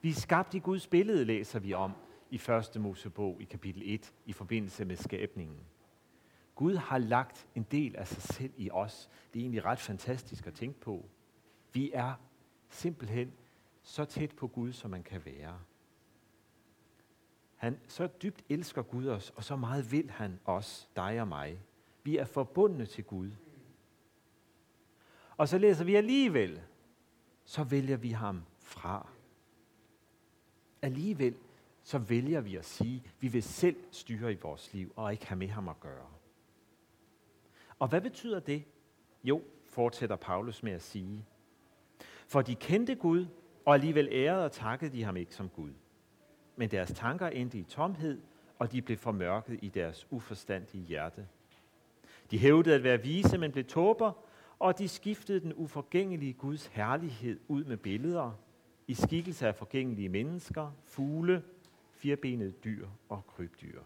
Vi 0.01 0.11
er 0.11 0.15
skabt 0.15 0.55
i 0.55 0.59
Guds 0.59 0.87
billede, 0.87 1.25
læser 1.25 1.59
vi 1.59 1.75
om 1.75 1.93
i 2.31 2.35
1. 2.35 2.81
Mosebog 2.81 3.37
i 3.41 3.45
kapitel 3.45 3.83
1 3.85 4.13
i 4.27 4.33
forbindelse 4.33 4.85
med 4.85 4.97
skabningen. 4.97 5.61
Gud 6.55 6.75
har 6.75 6.99
lagt 6.99 7.47
en 7.55 7.63
del 7.63 7.97
af 7.97 8.09
sig 8.09 8.23
selv 8.23 8.53
i 8.57 8.71
os. 8.71 9.11
Det 9.33 9.41
er 9.41 9.43
egentlig 9.43 9.65
ret 9.65 9.79
fantastisk 9.79 10.47
at 10.47 10.55
tænke 10.55 10.81
på. 10.81 11.05
Vi 11.73 11.91
er 11.95 12.15
simpelthen 12.69 13.33
så 13.85 14.05
tæt 14.05 14.33
på 14.37 14.47
Gud, 14.47 14.73
som 14.73 14.91
man 14.91 15.03
kan 15.03 15.25
være. 15.25 15.61
Han 17.57 17.81
så 17.89 18.07
dybt 18.07 18.45
elsker 18.49 18.83
Gud 18.83 19.09
os, 19.09 19.31
og 19.37 19.45
så 19.45 19.57
meget 19.57 19.93
vil 19.93 20.11
han 20.11 20.41
os, 20.45 20.91
dig 20.97 21.21
og 21.21 21.29
mig. 21.29 21.59
Vi 22.03 22.17
er 22.17 22.25
forbundne 22.25 22.87
til 22.87 23.05
Gud. 23.05 23.31
Og 25.37 25.49
så 25.49 25.59
læser 25.59 25.85
vi 25.85 25.95
alligevel, 25.95 26.63
så 27.45 27.65
vælger 27.65 27.97
vi 27.97 28.11
ham 28.11 28.43
fra. 28.59 29.09
Alligevel, 30.83 31.37
så 31.83 31.99
vælger 31.99 32.41
vi 32.41 32.57
at 32.57 32.65
sige, 32.65 33.03
at 33.05 33.13
vi 33.21 33.29
vil 33.29 33.43
selv 33.43 33.77
styre 33.91 34.33
i 34.33 34.39
vores 34.43 34.73
liv, 34.75 34.93
og 34.97 35.13
ikke 35.13 35.27
have 35.27 35.39
med 35.39 35.49
ham 35.49 35.69
at 35.69 35.81
gøre. 35.81 36.09
Og 37.79 37.89
hvad 37.89 38.01
betyder 38.01 38.41
det? 38.41 38.65
Jo, 39.25 39.43
fortsætter 39.65 40.17
Paulus 40.17 40.63
med 40.63 40.73
at 40.73 40.83
sige. 40.83 41.25
For 42.27 42.43
de 42.43 42.55
kendte 42.55 42.95
Gud, 42.95 43.27
og 43.65 43.75
alligevel 43.75 44.09
ærede 44.13 44.45
og 44.45 44.53
takkede 44.53 44.93
de 44.93 45.05
ham 45.05 45.17
ikke 45.17 45.35
som 45.35 45.49
Gud. 45.49 45.73
Men 46.57 46.71
deres 46.71 46.93
tanker 46.93 47.27
endte 47.27 47.59
i 47.59 47.63
tomhed, 47.63 48.21
og 48.59 48.73
de 48.73 48.83
blev 48.83 48.97
formørket 48.97 49.59
i 49.63 49.69
deres 49.69 50.07
uforstandige 50.11 50.85
hjerte. 50.85 51.27
De 52.31 52.39
hævdede 52.39 52.75
at 52.75 52.83
være 52.83 53.03
vise, 53.03 53.39
men 53.39 53.53
blev 53.53 53.65
tåber, 53.65 54.13
og 54.59 54.79
de 54.79 54.89
skiftede 54.89 55.41
den 55.41 55.53
uforgængelige 55.55 56.33
Guds 56.33 56.67
herlighed 56.67 57.41
ud 57.49 57.65
med 57.65 57.77
billeder, 57.77 58.39
i 58.87 58.95
skikkelse 58.95 59.47
af 59.47 59.55
forgængelige 59.55 60.09
mennesker, 60.09 60.71
fugle, 60.85 61.43
firbenede 61.93 62.51
dyr 62.51 62.89
og 63.09 63.27
krybdyr. 63.27 63.81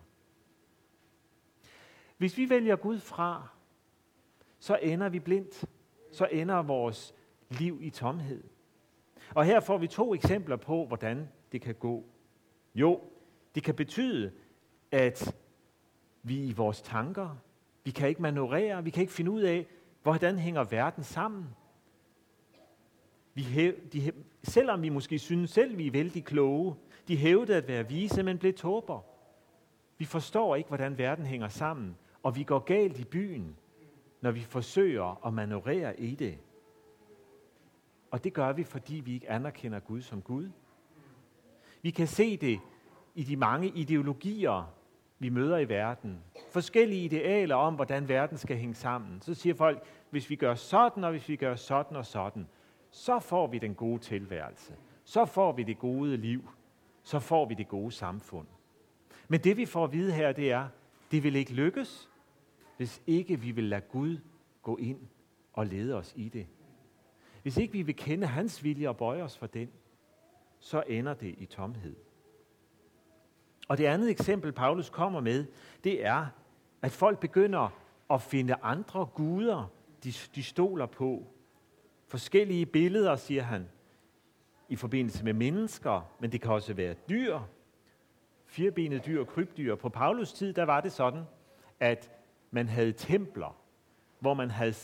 Hvis 2.17 2.37
vi 2.37 2.51
vælger 2.51 2.77
Gud 2.77 2.99
fra, 2.99 3.49
så 4.59 4.79
ender 4.83 5.09
vi 5.09 5.21
blindt. 5.21 5.65
Så 6.13 6.29
ender 6.33 6.63
vores 6.63 7.15
liv 7.51 7.79
i 7.83 7.91
tomhed. 7.91 8.45
Og 9.35 9.45
her 9.45 9.61
får 9.61 9.79
vi 9.79 9.87
to 9.87 10.15
eksempler 10.15 10.57
på, 10.57 10.87
hvordan 10.87 11.29
det 11.53 11.63
kan 11.63 11.75
gå. 11.75 12.05
Jo, 12.75 13.01
det 13.55 13.63
kan 13.63 13.75
betyde, 13.75 14.33
at 14.91 15.37
vi 16.23 16.47
i 16.47 16.53
vores 16.53 16.83
tanker, 16.83 17.37
vi 17.85 17.91
kan 17.91 18.09
ikke 18.09 18.23
manøvrere, 18.23 18.85
vi 18.85 18.91
kan 18.91 19.01
ikke 19.01 19.13
finde 19.13 19.31
ud 19.31 19.41
af, 19.41 19.67
hvordan 20.03 20.39
hænger 20.39 20.65
verden 20.65 21.05
sammen. 21.05 21.47
Vi 23.35 23.43
hæv, 23.43 23.75
de, 23.93 24.13
selvom 24.43 24.83
vi 24.83 24.89
måske 24.89 25.19
synes 25.19 25.51
selv, 25.51 25.79
vi 25.79 25.87
er 25.87 25.91
vældig 25.91 26.25
kloge, 26.25 26.75
de 27.09 27.17
hævdede 27.17 27.59
at 27.59 27.69
være 27.69 27.89
vise, 27.89 28.23
men 28.23 28.39
blev 28.39 28.55
tåber. 28.55 29.01
Vi 29.99 30.05
forstår 30.05 30.57
ikke, 30.57 30.69
hvordan 30.69 30.99
verden 30.99 31.27
hænger 31.27 31.49
sammen, 31.49 31.97
og 32.23 32.37
vi 32.37 32.43
går 32.43 32.59
galt 32.59 32.99
i 32.99 33.05
byen, 33.05 33.57
når 34.21 34.31
vi 34.31 34.41
forsøger 34.41 35.27
at 35.27 35.35
manøvrere 35.35 36.01
i 36.01 36.15
det. 36.15 36.39
Og 38.11 38.25
det 38.25 38.33
gør 38.33 38.53
vi, 38.53 38.65
fordi 38.65 38.95
vi 38.95 39.15
ikke 39.15 39.31
anerkender 39.31 39.81
Gud 39.81 40.03
som 40.03 40.23
Gud. 40.23 40.51
Vi 41.83 41.91
kan 41.91 42.07
se 42.07 42.37
det 42.37 42.61
i 43.15 43.23
de 43.23 43.37
mange 43.37 43.69
ideologier, 43.69 44.75
vi 45.19 45.29
møder 45.29 45.59
i 45.59 45.69
verden. 45.69 46.19
Forskellige 46.51 47.05
idealer 47.05 47.55
om, 47.55 47.75
hvordan 47.75 48.09
verden 48.09 48.39
skal 48.39 48.57
hænge 48.57 48.75
sammen. 48.75 49.21
Så 49.21 49.35
siger 49.35 49.55
folk, 49.55 49.83
hvis 50.11 50.31
vi 50.31 50.37
gør 50.37 50.55
sådan, 50.55 51.05
og 51.05 51.11
hvis 51.11 51.29
vi 51.29 51.37
gør 51.37 51.55
sådan 51.55 51.97
og 51.97 52.07
sådan, 52.07 52.49
så 52.91 53.19
får 53.19 53.47
vi 53.47 53.59
den 53.59 53.75
gode 53.75 53.99
tilværelse. 53.99 54.75
Så 55.05 55.25
får 55.25 55.53
vi 55.53 55.63
det 55.63 55.79
gode 55.79 56.17
liv. 56.17 56.51
Så 57.03 57.19
får 57.19 57.47
vi 57.47 57.55
det 57.55 57.69
gode 57.69 57.93
samfund. 57.93 58.47
Men 59.29 59.41
det 59.41 59.57
vi 59.57 59.67
får 59.67 59.85
at 59.85 59.93
vide 59.93 60.13
her, 60.13 60.33
det 60.33 60.53
er, 60.53 60.69
det 61.11 61.23
vil 61.23 61.37
ikke 61.37 61.53
lykkes, 61.53 62.11
hvis 62.77 63.03
ikke 63.07 63.41
vi 63.41 63.51
vil 63.51 63.65
lade 63.65 63.81
Gud 63.81 64.19
gå 64.63 64.77
ind 64.77 64.99
og 65.53 65.67
lede 65.67 65.95
os 65.95 66.13
i 66.17 66.29
det. 66.29 66.47
Hvis 67.49 67.57
ikke 67.57 67.73
vi 67.73 67.83
vil 67.83 67.97
kende 67.97 68.27
hans 68.27 68.65
vilje 68.65 68.89
og 68.89 68.97
bøje 68.97 69.23
os 69.23 69.39
for 69.39 69.47
den, 69.47 69.71
så 70.59 70.83
ender 70.87 71.15
det 71.15 71.35
i 71.39 71.47
tomhed. 71.47 71.97
Og 73.69 73.79
det 73.79 73.85
andet 73.85 74.11
eksempel, 74.11 74.53
Paulus 74.53 74.91
kommer 74.91 75.21
med, 75.21 75.47
det 75.85 76.07
er, 76.07 76.27
at 76.83 76.93
folk 76.93 77.21
begynder 77.21 77.69
at 78.11 78.23
finde 78.23 78.55
andre 78.63 79.07
guder, 79.07 79.71
de, 80.05 80.13
de 80.35 80.43
stoler 80.43 80.87
på. 80.87 81.27
Forskellige 82.07 82.67
billeder, 82.67 83.17
siger 83.17 83.43
han, 83.43 83.69
i 84.69 84.77
forbindelse 84.77 85.25
med 85.25 85.33
mennesker, 85.33 86.11
men 86.21 86.33
det 86.33 86.41
kan 86.41 86.53
også 86.53 86.75
være 86.75 86.95
dyr, 87.09 87.41
firbenede 88.45 89.01
dyr 89.01 89.21
og 89.21 89.27
krybdyr. 89.27 89.75
På 89.75 89.89
Paulus 89.89 90.33
tid, 90.33 90.53
der 90.53 90.65
var 90.65 90.81
det 90.81 90.93
sådan, 90.93 91.23
at 91.81 92.11
man 92.51 92.69
havde 92.69 92.93
templer, 92.93 93.57
hvor 94.19 94.35
man 94.35 94.51
havde 94.51 94.75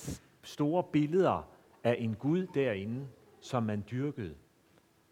store 0.42 0.83
billeder 0.83 1.53
af 1.85 1.97
en 1.99 2.14
Gud 2.14 2.47
derinde, 2.47 3.07
som 3.41 3.62
man 3.62 3.85
dyrkede, 3.91 4.35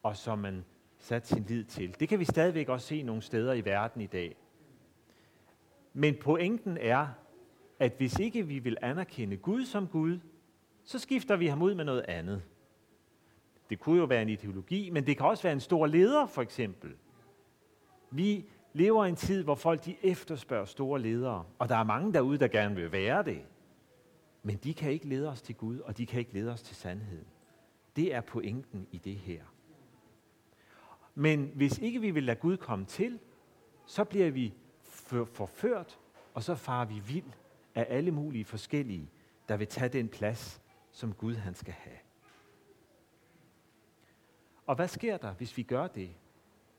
og 0.02 0.16
som 0.16 0.38
man 0.38 0.64
satte 0.98 1.28
sin 1.28 1.44
lid 1.48 1.64
til. 1.64 2.00
Det 2.00 2.08
kan 2.08 2.18
vi 2.18 2.24
stadigvæk 2.24 2.68
også 2.68 2.86
se 2.86 3.02
nogle 3.02 3.22
steder 3.22 3.52
i 3.52 3.64
verden 3.64 4.00
i 4.00 4.06
dag. 4.06 4.36
Men 5.92 6.14
pointen 6.20 6.78
er, 6.80 7.06
at 7.78 7.92
hvis 7.96 8.18
ikke 8.18 8.46
vi 8.46 8.58
vil 8.58 8.76
anerkende 8.82 9.36
Gud 9.36 9.64
som 9.64 9.88
Gud, 9.88 10.18
så 10.84 10.98
skifter 10.98 11.36
vi 11.36 11.46
ham 11.46 11.62
ud 11.62 11.74
med 11.74 11.84
noget 11.84 12.04
andet. 12.08 12.42
Det 13.70 13.80
kunne 13.80 13.98
jo 13.98 14.04
være 14.04 14.22
en 14.22 14.28
ideologi, 14.28 14.90
men 14.90 15.06
det 15.06 15.16
kan 15.16 15.26
også 15.26 15.42
være 15.42 15.52
en 15.52 15.60
stor 15.60 15.86
leder, 15.86 16.26
for 16.26 16.42
eksempel. 16.42 16.90
Vi 18.10 18.44
lever 18.72 19.04
i 19.04 19.08
en 19.08 19.16
tid, 19.16 19.44
hvor 19.44 19.54
folk 19.54 19.84
de 19.84 19.96
efterspørger 20.02 20.64
store 20.64 21.00
ledere, 21.00 21.44
og 21.58 21.68
der 21.68 21.76
er 21.76 21.84
mange 21.84 22.12
derude, 22.12 22.38
der 22.38 22.48
gerne 22.48 22.74
vil 22.74 22.92
være 22.92 23.24
det. 23.24 23.42
Men 24.42 24.56
de 24.56 24.74
kan 24.74 24.92
ikke 24.92 25.08
lede 25.08 25.28
os 25.28 25.42
til 25.42 25.54
Gud, 25.54 25.78
og 25.78 25.98
de 25.98 26.06
kan 26.06 26.20
ikke 26.20 26.32
lede 26.32 26.52
os 26.52 26.62
til 26.62 26.76
sandheden. 26.76 27.26
Det 27.96 28.14
er 28.14 28.20
pointen 28.20 28.86
i 28.92 28.98
det 28.98 29.16
her. 29.16 29.44
Men 31.14 31.50
hvis 31.54 31.78
ikke 31.78 32.00
vi 32.00 32.10
vil 32.10 32.22
lade 32.22 32.40
Gud 32.40 32.56
komme 32.56 32.84
til, 32.84 33.18
så 33.86 34.04
bliver 34.04 34.30
vi 34.30 34.54
forført, 35.26 35.98
og 36.34 36.42
så 36.42 36.54
farer 36.54 36.84
vi 36.84 36.98
vild 36.98 37.32
af 37.74 37.86
alle 37.88 38.10
mulige 38.10 38.44
forskellige, 38.44 39.10
der 39.48 39.56
vil 39.56 39.66
tage 39.66 39.88
den 39.88 40.08
plads, 40.08 40.62
som 40.92 41.14
Gud 41.14 41.34
han 41.34 41.54
skal 41.54 41.72
have. 41.72 41.98
Og 44.66 44.74
hvad 44.76 44.88
sker 44.88 45.16
der, 45.16 45.32
hvis 45.32 45.56
vi 45.56 45.62
gør 45.62 45.86
det? 45.86 46.10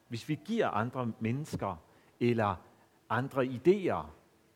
Hvis 0.07 0.29
vi 0.29 0.39
giver 0.45 0.67
andre 0.67 1.11
mennesker 1.19 1.75
eller 2.19 2.55
andre 3.09 3.43
idéer 3.43 4.05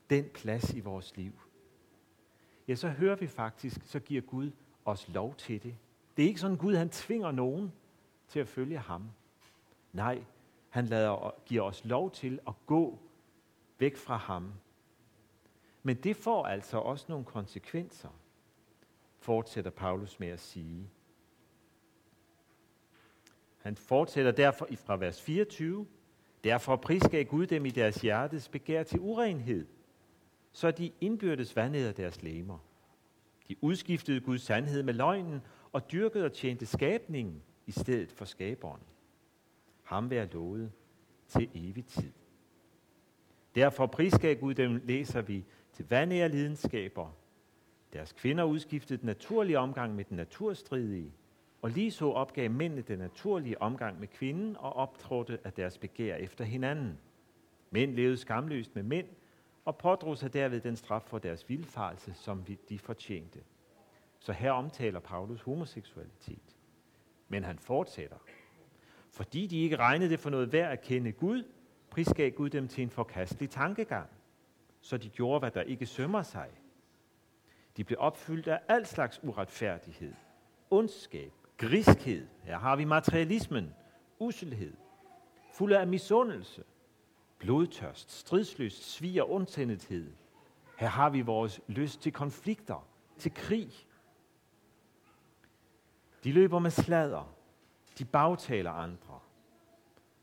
den 0.09 0.25
plads 0.33 0.73
i 0.73 0.79
vores 0.79 1.17
liv? 1.17 1.33
Ja, 2.67 2.75
så 2.75 2.89
hører 2.89 3.15
vi 3.15 3.27
faktisk, 3.27 3.81
så 3.86 4.00
giver 4.00 4.21
Gud 4.21 4.51
os 4.86 5.09
lov 5.09 5.36
til 5.36 5.63
det. 5.63 5.75
Det 6.17 6.24
er 6.24 6.27
ikke 6.27 6.39
sådan, 6.39 6.57
Gud 6.57 6.75
han 6.75 6.89
tvinger 6.89 7.31
nogen 7.31 7.74
til 8.27 8.39
at 8.39 8.47
følge 8.47 8.77
ham. 8.77 9.09
Nej, 9.93 10.24
han 10.69 10.86
lader, 10.86 11.36
giver 11.45 11.63
os 11.63 11.86
lov 11.86 12.12
til 12.12 12.39
at 12.47 12.53
gå 12.65 13.00
væk 13.79 13.97
fra 13.97 14.17
ham. 14.17 14.53
Men 15.83 15.97
det 15.97 16.15
får 16.15 16.45
altså 16.45 16.77
også 16.77 17.05
nogle 17.09 17.25
konsekvenser, 17.25 18.09
fortsætter 19.19 19.71
Paulus 19.71 20.19
med 20.19 20.27
at 20.27 20.39
sige. 20.39 20.89
Han 23.57 23.75
fortsætter 23.75 24.31
derfor 24.31 24.67
fra 24.75 24.97
vers 24.97 25.21
24. 25.21 25.88
Derfor 26.43 26.75
prisgav 26.75 27.24
Gud 27.24 27.47
dem 27.47 27.65
i 27.65 27.69
deres 27.69 27.95
hjertes 27.95 28.50
begær 28.50 28.83
til 28.83 29.00
urenhed, 29.00 29.67
så 30.57 30.71
de 30.71 30.91
indbyrdes 31.01 31.55
vandede 31.55 31.93
deres 31.93 32.23
læmer. 32.23 32.57
De 33.47 33.55
udskiftede 33.61 34.19
Guds 34.19 34.41
sandhed 34.41 34.83
med 34.83 34.93
løgnen 34.93 35.41
og 35.71 35.91
dyrkede 35.91 36.25
og 36.25 36.33
tjente 36.33 36.65
skabningen 36.65 37.41
i 37.65 37.71
stedet 37.71 38.11
for 38.11 38.25
skaberen. 38.25 38.81
Ham 39.83 40.09
være 40.09 40.25
lovet 40.25 40.71
til 41.27 41.49
evig 41.53 41.85
tid. 41.85 42.11
Derfor 43.55 43.85
prisgav 43.85 44.35
Gud 44.35 44.53
dem, 44.53 44.81
læser 44.85 45.21
vi, 45.21 45.45
til 45.73 45.85
vandære 45.89 46.29
lidenskaber. 46.29 47.11
Deres 47.93 48.11
kvinder 48.11 48.43
udskiftede 48.43 48.99
den 48.99 49.05
naturlige 49.05 49.59
omgang 49.59 49.95
med 49.95 50.05
den 50.05 50.17
naturstridige, 50.17 51.13
og 51.61 51.69
lige 51.69 51.91
så 51.91 52.05
opgav 52.05 52.51
mændene 52.51 52.81
den 52.81 52.99
naturlige 52.99 53.61
omgang 53.61 53.99
med 53.99 54.07
kvinden 54.07 54.55
og 54.59 54.73
optrådte 54.73 55.39
af 55.43 55.53
deres 55.53 55.77
begær 55.77 56.15
efter 56.15 56.45
hinanden. 56.45 56.97
Mænd 57.71 57.93
levede 57.93 58.17
skamløst 58.17 58.75
med 58.75 58.83
mænd, 58.83 59.07
og 59.67 59.77
pådrog 59.77 60.17
sig 60.17 60.33
derved 60.33 60.62
den 60.62 60.75
straf 60.75 61.01
for 61.01 61.19
deres 61.19 61.50
vildfarelse, 61.50 62.13
som 62.13 62.45
de 62.69 62.79
fortjente. 62.79 63.39
Så 64.19 64.31
her 64.33 64.51
omtaler 64.51 65.00
Paulus 65.00 65.41
homoseksualitet. 65.41 66.55
Men 67.27 67.43
han 67.43 67.59
fortsætter. 67.59 68.17
Fordi 69.09 69.47
de 69.47 69.62
ikke 69.62 69.75
regnede 69.75 70.09
det 70.09 70.19
for 70.19 70.29
noget 70.29 70.51
værd 70.51 70.71
at 70.71 70.81
kende 70.81 71.12
Gud, 71.12 71.43
prisgav 71.89 72.31
Gud 72.31 72.50
dem 72.50 72.67
til 72.67 72.81
en 72.81 72.89
forkastelig 72.89 73.50
tankegang. 73.50 74.09
så 74.81 74.97
de 74.97 75.09
gjorde, 75.09 75.39
hvad 75.39 75.51
der 75.51 75.62
ikke 75.62 75.86
sømmer 75.86 76.21
sig. 76.21 76.50
De 77.77 77.83
blev 77.83 77.97
opfyldt 78.01 78.47
af 78.47 78.59
al 78.67 78.86
slags 78.86 79.19
uretfærdighed, 79.24 80.13
ondskab, 80.69 81.33
griskhed. 81.57 82.27
Her 82.43 82.57
har 82.57 82.75
vi 82.75 82.83
materialismen, 82.83 83.74
uselhed, 84.19 84.74
fuld 85.53 85.74
af 85.74 85.88
misundelse, 85.88 86.63
blodtørst, 87.39 88.12
stridsløst, 88.12 88.84
svig 88.84 89.24
og. 89.24 89.48
Her 90.77 90.88
har 90.88 91.10
vi 91.10 91.22
vores 91.22 91.62
lyst 91.67 92.01
til 92.01 92.13
konflikter, 92.13 92.88
til 93.17 93.34
krig. 93.34 93.72
De 96.24 96.32
løber 96.32 96.60
med 96.60 96.72
slader. 96.72 97.34
De 98.00 98.06
bagtaler 98.06 98.72
andre. 98.72 99.20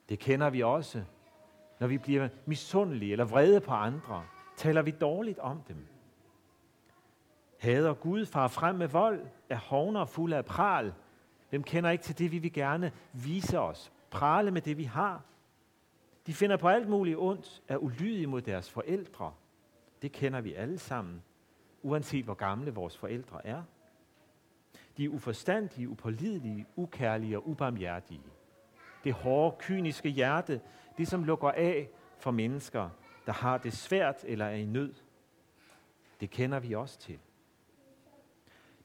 Det 0.08 0.18
kender 0.18 0.50
vi 0.50 0.62
også. 0.62 1.04
Når 1.80 1.86
vi 1.86 1.98
bliver 1.98 2.28
misundelige 2.46 3.12
eller 3.12 3.24
vrede 3.24 3.60
på 3.60 3.72
andre, 3.72 4.24
taler 4.56 4.82
vi 4.82 4.90
dårligt 4.90 5.38
om 5.38 5.62
dem. 5.68 5.86
Hader 7.58 7.94
Gud 7.94 8.26
far 8.26 8.48
frem 8.48 8.74
med 8.74 8.88
vold, 8.88 9.26
er 9.48 9.56
hovner 9.56 10.04
fuld 10.04 10.32
af 10.32 10.44
pral. 10.44 10.94
Hvem 11.50 11.62
kender 11.62 11.90
ikke 11.90 12.04
til 12.04 12.18
det, 12.18 12.32
vi 12.32 12.38
vil 12.38 12.52
gerne 12.52 12.92
vise 13.12 13.60
os? 13.60 13.92
Prale 14.10 14.50
med 14.50 14.62
det, 14.62 14.76
vi 14.76 14.84
har. 14.84 15.22
De 16.26 16.34
finder 16.34 16.56
på 16.56 16.68
alt 16.68 16.88
muligt 16.88 17.18
ondt, 17.18 17.62
er 17.68 17.76
ulydige 17.76 18.26
mod 18.26 18.42
deres 18.42 18.70
forældre. 18.70 19.34
Det 20.02 20.12
kender 20.12 20.40
vi 20.40 20.54
alle 20.54 20.78
sammen, 20.78 21.22
uanset 21.82 22.24
hvor 22.24 22.34
gamle 22.34 22.74
vores 22.74 22.96
forældre 22.96 23.46
er. 23.46 23.62
De 24.96 25.04
er 25.04 25.08
uforstandige, 25.08 25.88
upålidelige, 25.88 26.66
ukærlige 26.76 27.38
og 27.38 27.48
ubarmhjertige. 27.48 28.22
Det 29.04 29.12
hårde, 29.12 29.56
kyniske 29.58 30.08
hjerte, 30.08 30.60
det 30.98 31.08
som 31.08 31.24
lukker 31.24 31.50
af 31.50 31.88
for 32.18 32.30
mennesker, 32.30 32.90
der 33.26 33.32
har 33.32 33.58
det 33.58 33.72
svært 33.72 34.24
eller 34.24 34.44
er 34.44 34.54
i 34.54 34.64
nød. 34.64 34.94
Det 36.20 36.30
kender 36.30 36.60
vi 36.60 36.74
også 36.74 36.98
til. 36.98 37.18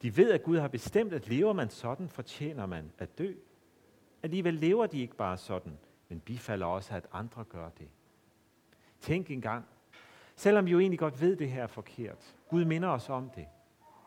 De 0.01 0.17
ved, 0.17 0.31
at 0.31 0.43
Gud 0.43 0.57
har 0.57 0.67
bestemt, 0.67 1.13
at 1.13 1.27
lever 1.27 1.53
man 1.53 1.69
sådan, 1.69 2.09
fortjener 2.09 2.65
man 2.65 2.91
at 2.97 3.17
dø. 3.17 3.33
Alligevel 4.23 4.53
lever 4.53 4.85
de 4.85 5.01
ikke 5.01 5.15
bare 5.15 5.37
sådan, 5.37 5.77
men 6.09 6.19
bifalder 6.19 6.65
også, 6.65 6.93
at 6.93 7.07
andre 7.11 7.43
gør 7.43 7.69
det. 7.69 7.87
Tænk 8.99 9.31
engang, 9.31 9.65
selvom 10.35 10.65
vi 10.65 10.71
jo 10.71 10.79
egentlig 10.79 10.99
godt 10.99 11.21
ved, 11.21 11.33
at 11.33 11.39
det 11.39 11.51
her 11.51 11.63
er 11.63 11.67
forkert, 11.67 12.35
Gud 12.49 12.65
minder 12.65 12.89
os 12.89 13.09
om 13.09 13.29
det, 13.29 13.47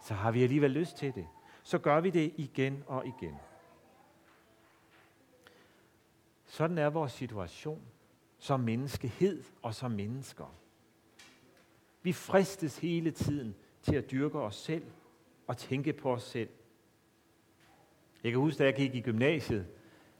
så 0.02 0.14
har 0.14 0.30
vi 0.30 0.42
alligevel 0.42 0.70
lyst 0.70 0.96
til 0.96 1.14
det. 1.14 1.26
Så 1.62 1.78
gør 1.78 2.00
vi 2.00 2.10
det 2.10 2.34
igen 2.36 2.84
og 2.86 3.06
igen. 3.06 3.34
Sådan 6.46 6.78
er 6.78 6.90
vores 6.90 7.12
situation 7.12 7.82
som 8.38 8.60
menneskehed 8.60 9.44
og 9.62 9.74
som 9.74 9.90
mennesker. 9.90 10.54
Vi 12.02 12.12
fristes 12.12 12.78
hele 12.78 13.10
tiden 13.10 13.54
til 13.82 13.94
at 13.94 14.10
dyrke 14.10 14.38
os 14.38 14.56
selv 14.56 14.84
og 15.46 15.56
tænke 15.56 15.92
på 15.92 16.12
os 16.12 16.22
selv. 16.22 16.48
Jeg 18.24 18.32
kan 18.32 18.40
huske, 18.40 18.58
da 18.58 18.64
jeg 18.64 18.74
gik 18.74 18.94
i 18.94 19.00
gymnasiet, 19.00 19.66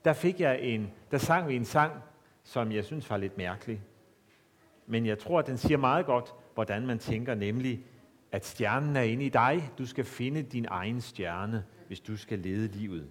der 0.04 0.12
fik 0.12 0.40
jeg 0.40 0.60
en, 0.60 0.92
der 1.10 1.18
sang 1.18 1.48
vi 1.48 1.56
en 1.56 1.64
sang, 1.64 1.92
som 2.42 2.72
jeg 2.72 2.84
synes 2.84 3.10
var 3.10 3.16
lidt 3.16 3.38
mærkelig. 3.38 3.82
Men 4.86 5.06
jeg 5.06 5.18
tror, 5.18 5.38
at 5.38 5.46
den 5.46 5.58
siger 5.58 5.76
meget 5.76 6.06
godt, 6.06 6.34
hvordan 6.54 6.86
man 6.86 6.98
tænker, 6.98 7.34
nemlig, 7.34 7.84
at 8.32 8.46
stjernen 8.46 8.96
er 8.96 9.02
inde 9.02 9.24
i 9.24 9.28
dig. 9.28 9.70
Du 9.78 9.86
skal 9.86 10.04
finde 10.04 10.42
din 10.42 10.66
egen 10.68 11.00
stjerne, 11.00 11.64
hvis 11.86 12.00
du 12.00 12.16
skal 12.16 12.38
lede 12.38 12.68
livet. 12.68 13.10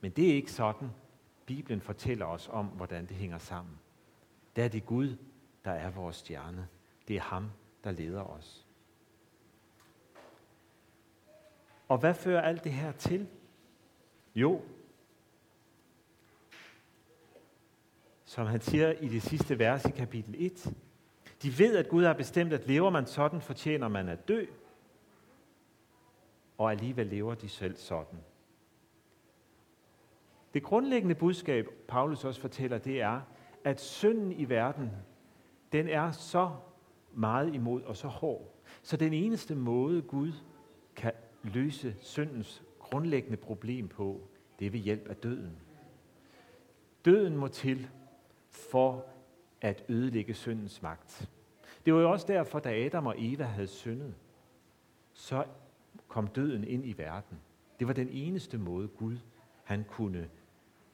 Men 0.00 0.10
det 0.10 0.30
er 0.30 0.34
ikke 0.34 0.52
sådan. 0.52 0.88
Bibelen 1.46 1.80
fortæller 1.80 2.26
os 2.26 2.48
om, 2.52 2.66
hvordan 2.66 3.06
det 3.06 3.16
hænger 3.16 3.38
sammen. 3.38 3.74
Der 4.56 4.64
er 4.64 4.68
det 4.68 4.86
Gud, 4.86 5.16
der 5.64 5.70
er 5.70 5.90
vores 5.90 6.16
stjerne. 6.16 6.68
Det 7.08 7.16
er 7.16 7.20
ham, 7.20 7.50
der 7.84 7.90
leder 7.90 8.22
os. 8.22 8.66
Og 11.88 11.98
hvad 11.98 12.14
fører 12.14 12.42
alt 12.42 12.64
det 12.64 12.72
her 12.72 12.92
til? 12.92 13.26
Jo, 14.34 14.60
som 18.32 18.46
han 18.46 18.60
siger 18.60 18.92
i 18.92 19.08
det 19.08 19.22
sidste 19.22 19.58
vers 19.58 19.84
i 19.84 19.90
kapitel 19.90 20.34
1. 20.38 20.74
De 21.42 21.58
ved, 21.58 21.76
at 21.76 21.88
Gud 21.88 22.04
har 22.04 22.12
bestemt, 22.12 22.52
at 22.52 22.66
lever 22.66 22.90
man 22.90 23.06
sådan, 23.06 23.40
fortjener 23.40 23.88
man 23.88 24.08
at 24.08 24.28
dø, 24.28 24.44
og 26.58 26.70
alligevel 26.70 27.06
lever 27.06 27.34
de 27.34 27.48
selv 27.48 27.76
sådan. 27.76 28.18
Det 30.54 30.62
grundlæggende 30.62 31.14
budskab, 31.14 31.68
Paulus 31.88 32.24
også 32.24 32.40
fortæller, 32.40 32.78
det 32.78 33.00
er, 33.00 33.20
at 33.64 33.80
synden 33.80 34.32
i 34.32 34.48
verden, 34.48 34.90
den 35.72 35.88
er 35.88 36.10
så 36.10 36.50
meget 37.14 37.54
imod 37.54 37.82
og 37.82 37.96
så 37.96 38.08
hård. 38.08 38.54
Så 38.82 38.96
den 38.96 39.12
eneste 39.12 39.54
måde, 39.54 40.02
Gud 40.02 40.32
kan 40.96 41.12
løse 41.42 41.94
syndens 42.00 42.62
grundlæggende 42.78 43.36
problem 43.36 43.88
på, 43.88 44.20
det 44.58 44.66
er 44.66 44.70
ved 44.70 44.80
hjælp 44.80 45.08
af 45.08 45.16
døden. 45.16 45.56
Døden 47.04 47.36
må 47.36 47.48
til 47.48 47.88
for 48.52 49.06
at 49.60 49.84
ødelægge 49.88 50.34
syndens 50.34 50.82
magt. 50.82 51.30
Det 51.86 51.94
var 51.94 52.00
jo 52.00 52.10
også 52.10 52.26
derfor, 52.26 52.58
da 52.58 52.84
Adam 52.84 53.06
og 53.06 53.14
Eva 53.18 53.44
havde 53.44 53.68
syndet, 53.68 54.14
så 55.12 55.44
kom 56.08 56.26
døden 56.26 56.64
ind 56.64 56.86
i 56.86 56.98
verden. 56.98 57.38
Det 57.78 57.86
var 57.86 57.92
den 57.92 58.08
eneste 58.08 58.58
måde, 58.58 58.88
Gud 58.88 59.18
han 59.64 59.84
kunne 59.84 60.28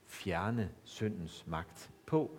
fjerne 0.06 0.70
syndens 0.84 1.46
magt 1.46 1.90
på. 2.06 2.38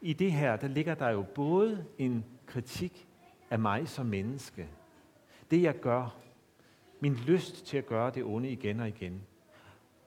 I 0.00 0.12
det 0.12 0.32
her, 0.32 0.56
der 0.56 0.68
ligger 0.68 0.94
der 0.94 1.08
jo 1.08 1.24
både 1.34 1.86
en 1.98 2.24
kritik 2.46 3.08
af 3.50 3.58
mig 3.58 3.88
som 3.88 4.06
menneske. 4.06 4.68
Det 5.50 5.62
jeg 5.62 5.80
gør, 5.80 6.16
min 7.00 7.14
lyst 7.14 7.66
til 7.66 7.78
at 7.78 7.86
gøre 7.86 8.10
det 8.10 8.24
onde 8.24 8.50
igen 8.50 8.80
og 8.80 8.88
igen. 8.88 9.22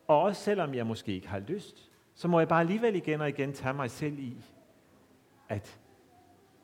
Og 0.08 0.22
også 0.22 0.42
selvom 0.44 0.74
jeg 0.74 0.88
måske 0.88 1.14
ikke 1.14 1.28
har 1.28 1.40
lyst, 1.40 1.92
så 2.14 2.28
må 2.28 2.40
jeg 2.40 2.48
bare 2.48 2.60
alligevel 2.60 2.96
igen 2.96 3.22
og 3.22 3.30
igen 3.30 3.54
tage 3.54 3.74
mig 3.74 3.92
selv 3.92 4.20
i, 4.20 4.38
at 5.50 5.80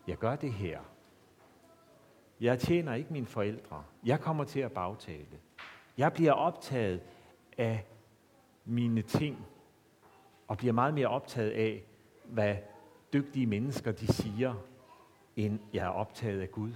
jeg 0.08 0.18
gør 0.18 0.36
det 0.36 0.54
her. 0.54 0.80
Jeg 2.42 2.60
tjener 2.60 2.94
ikke 2.94 3.14
mine 3.14 3.26
forældre. 3.26 3.84
Jeg 4.06 4.20
kommer 4.20 4.44
til 4.44 4.60
at 4.60 4.72
bagtale. 4.72 5.40
Jeg 5.98 6.14
bliver 6.14 6.32
optaget 6.32 7.02
af 7.58 7.86
mine 8.66 9.02
ting, 9.02 9.46
og 10.48 10.58
bliver 10.58 10.74
meget 10.74 10.94
mere 10.94 11.08
optaget 11.08 11.52
af, 11.52 11.84
hvad 12.24 12.56
dygtige 13.14 13.46
mennesker 13.46 13.92
de 13.92 14.14
siger, 14.14 14.54
end 15.36 15.60
jeg 15.74 15.86
er 15.86 15.90
optaget 15.90 16.42
af 16.42 16.52
Gud. 16.52 16.72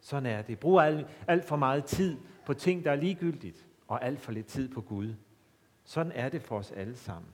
Sådan 0.00 0.26
er 0.26 0.42
det. 0.42 0.58
Brug 0.58 0.80
alt, 0.80 1.06
alt 1.28 1.44
for 1.44 1.56
meget 1.56 1.84
tid 1.84 2.16
på 2.46 2.54
ting, 2.54 2.84
der 2.84 2.90
er 2.90 2.96
ligegyldigt, 2.96 3.66
og 3.88 4.04
alt 4.04 4.20
for 4.20 4.32
lidt 4.32 4.46
tid 4.46 4.68
på 4.68 4.80
Gud. 4.80 5.14
Sådan 5.84 6.12
er 6.12 6.28
det 6.28 6.42
for 6.42 6.58
os 6.58 6.70
alle 6.70 6.96
sammen. 6.96 7.30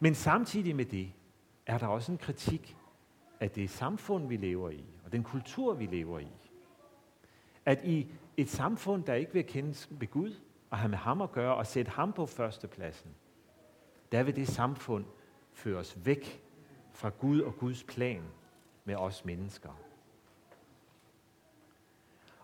Men 0.00 0.14
samtidig 0.14 0.76
med 0.76 0.84
det, 0.84 1.12
er 1.66 1.78
der 1.78 1.86
også 1.86 2.12
en 2.12 2.18
kritik 2.18 2.76
af 3.40 3.50
det 3.50 3.70
samfund, 3.70 4.28
vi 4.28 4.36
lever 4.36 4.70
i, 4.70 4.84
og 5.04 5.12
den 5.12 5.22
kultur, 5.22 5.74
vi 5.74 5.86
lever 5.86 6.18
i. 6.18 6.28
At 7.64 7.84
i 7.84 8.12
et 8.36 8.48
samfund, 8.48 9.04
der 9.04 9.14
ikke 9.14 9.32
vil 9.32 9.46
kendes 9.46 9.88
ved 9.90 10.10
Gud, 10.10 10.34
og 10.70 10.78
have 10.78 10.88
med 10.88 10.98
ham 10.98 11.22
at 11.22 11.32
gøre, 11.32 11.54
og 11.54 11.66
sætte 11.66 11.90
ham 11.90 12.12
på 12.12 12.26
førstepladsen, 12.26 13.10
der 14.12 14.22
vil 14.22 14.36
det 14.36 14.48
samfund 14.48 15.04
føre 15.52 15.78
os 15.78 15.98
væk 16.04 16.42
fra 16.92 17.08
Gud 17.08 17.40
og 17.40 17.56
Guds 17.56 17.84
plan 17.84 18.22
med 18.84 18.96
os 18.96 19.24
mennesker. 19.24 19.80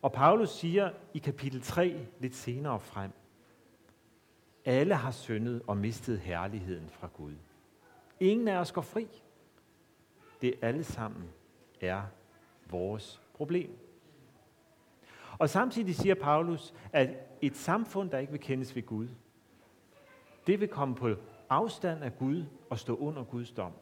Og 0.03 0.13
Paulus 0.13 0.51
siger 0.51 0.93
i 1.15 1.19
kapitel 1.19 1.63
3 1.63 2.07
lidt 2.19 2.35
senere 2.35 2.81
frem, 2.81 3.11
alle 4.65 4.95
har 4.95 5.11
syndet 5.11 5.63
og 5.67 5.77
mistet 5.77 6.19
herligheden 6.19 6.89
fra 6.89 7.09
Gud. 7.17 7.35
Ingen 8.21 8.49
af 8.49 8.59
os 8.59 8.73
går 8.73 8.83
fri. 8.83 9.07
Det 10.43 10.55
alle 10.63 10.85
sammen 10.85 11.31
er 11.81 12.03
vores 12.71 13.23
problem. 13.35 13.79
Og 15.39 15.51
samtidig 15.51 15.95
siger 15.95 16.15
Paulus, 16.15 16.75
at 16.93 17.09
et 17.43 17.57
samfund, 17.57 18.11
der 18.11 18.19
ikke 18.19 18.33
vil 18.33 18.41
kendes 18.41 18.77
ved 18.77 18.83
Gud, 18.83 19.09
det 20.47 20.61
vil 20.61 20.69
komme 20.69 20.95
på 20.95 21.15
afstand 21.49 22.05
af 22.05 22.19
Gud 22.19 22.45
og 22.71 22.79
stå 22.79 22.97
under 22.97 23.25
Guds 23.25 23.51
dom. 23.51 23.73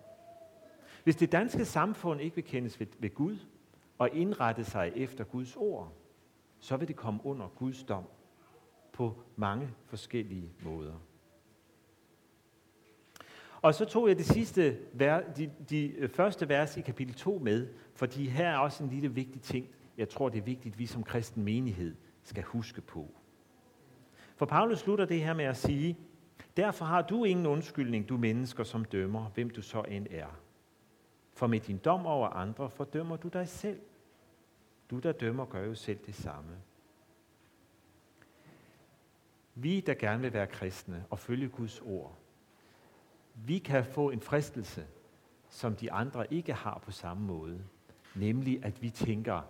Hvis 1.04 1.16
det 1.16 1.32
danske 1.32 1.64
samfund 1.64 2.20
ikke 2.20 2.34
vil 2.36 2.44
kendes 2.44 2.80
ved, 2.80 2.86
ved 2.98 3.14
Gud 3.14 3.38
og 3.98 4.10
indrette 4.12 4.64
sig 4.64 4.92
efter 4.96 5.24
Guds 5.24 5.56
ord, 5.56 5.92
så 6.58 6.76
vil 6.76 6.88
det 6.88 6.96
komme 6.96 7.20
under 7.24 7.48
Guds 7.48 7.82
dom 7.82 8.04
på 8.98 9.22
mange 9.36 9.70
forskellige 9.86 10.52
måder. 10.62 10.94
Og 13.62 13.74
så 13.74 13.84
tog 13.84 14.08
jeg 14.08 14.18
det 14.18 14.26
sidste, 14.26 14.78
de, 15.36 15.50
de 15.70 15.92
øh, 15.92 16.08
første 16.08 16.48
vers 16.48 16.76
i 16.76 16.80
kapitel 16.80 17.14
2 17.14 17.38
med, 17.42 17.68
fordi 17.94 18.28
her 18.28 18.48
er 18.48 18.58
også 18.58 18.84
en 18.84 18.90
lille 18.90 19.14
vigtig 19.14 19.42
ting, 19.42 19.68
jeg 19.96 20.08
tror, 20.08 20.28
det 20.28 20.38
er 20.38 20.42
vigtigt, 20.42 20.72
at 20.72 20.78
vi 20.78 20.86
som 20.86 21.04
kristen 21.04 21.44
menighed 21.44 21.96
skal 22.22 22.42
huske 22.42 22.80
på. 22.80 23.14
For 24.36 24.46
Paulus 24.46 24.78
slutter 24.78 25.04
det 25.04 25.20
her 25.20 25.34
med 25.34 25.44
at 25.44 25.56
sige, 25.56 25.98
derfor 26.56 26.84
har 26.84 27.02
du 27.02 27.24
ingen 27.24 27.46
undskyldning, 27.46 28.08
du 28.08 28.16
mennesker, 28.16 28.64
som 28.64 28.84
dømmer, 28.84 29.30
hvem 29.34 29.50
du 29.50 29.62
så 29.62 29.82
end 29.82 30.06
er. 30.10 30.40
For 31.32 31.46
med 31.46 31.60
din 31.60 31.78
dom 31.78 32.06
over 32.06 32.28
andre 32.28 32.70
fordømmer 32.70 33.16
du 33.16 33.28
dig 33.28 33.48
selv. 33.48 33.80
Du, 34.90 34.98
der 34.98 35.12
dømmer, 35.12 35.44
gør 35.44 35.64
jo 35.64 35.74
selv 35.74 35.98
det 36.06 36.14
samme. 36.14 36.50
Vi, 39.60 39.80
der 39.80 39.94
gerne 39.94 40.22
vil 40.22 40.32
være 40.32 40.46
kristne 40.46 41.04
og 41.10 41.18
følge 41.18 41.48
Guds 41.48 41.80
ord, 41.80 42.18
vi 43.34 43.58
kan 43.58 43.84
få 43.84 44.10
en 44.10 44.20
fristelse, 44.20 44.86
som 45.50 45.76
de 45.76 45.92
andre 45.92 46.32
ikke 46.32 46.52
har 46.52 46.80
på 46.84 46.90
samme 46.90 47.26
måde. 47.26 47.64
Nemlig, 48.14 48.64
at 48.64 48.82
vi 48.82 48.90
tænker, 48.90 49.40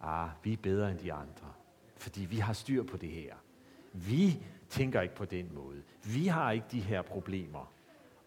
ah, 0.00 0.28
vi 0.42 0.52
er 0.52 0.56
bedre 0.56 0.90
end 0.90 0.98
de 0.98 1.12
andre, 1.12 1.52
fordi 1.96 2.24
vi 2.24 2.36
har 2.36 2.52
styr 2.52 2.82
på 2.82 2.96
det 2.96 3.08
her. 3.08 3.34
Vi 3.92 4.42
tænker 4.68 5.00
ikke 5.00 5.14
på 5.14 5.24
den 5.24 5.54
måde. 5.54 5.82
Vi 6.14 6.26
har 6.26 6.50
ikke 6.50 6.66
de 6.70 6.80
her 6.80 7.02
problemer. 7.02 7.72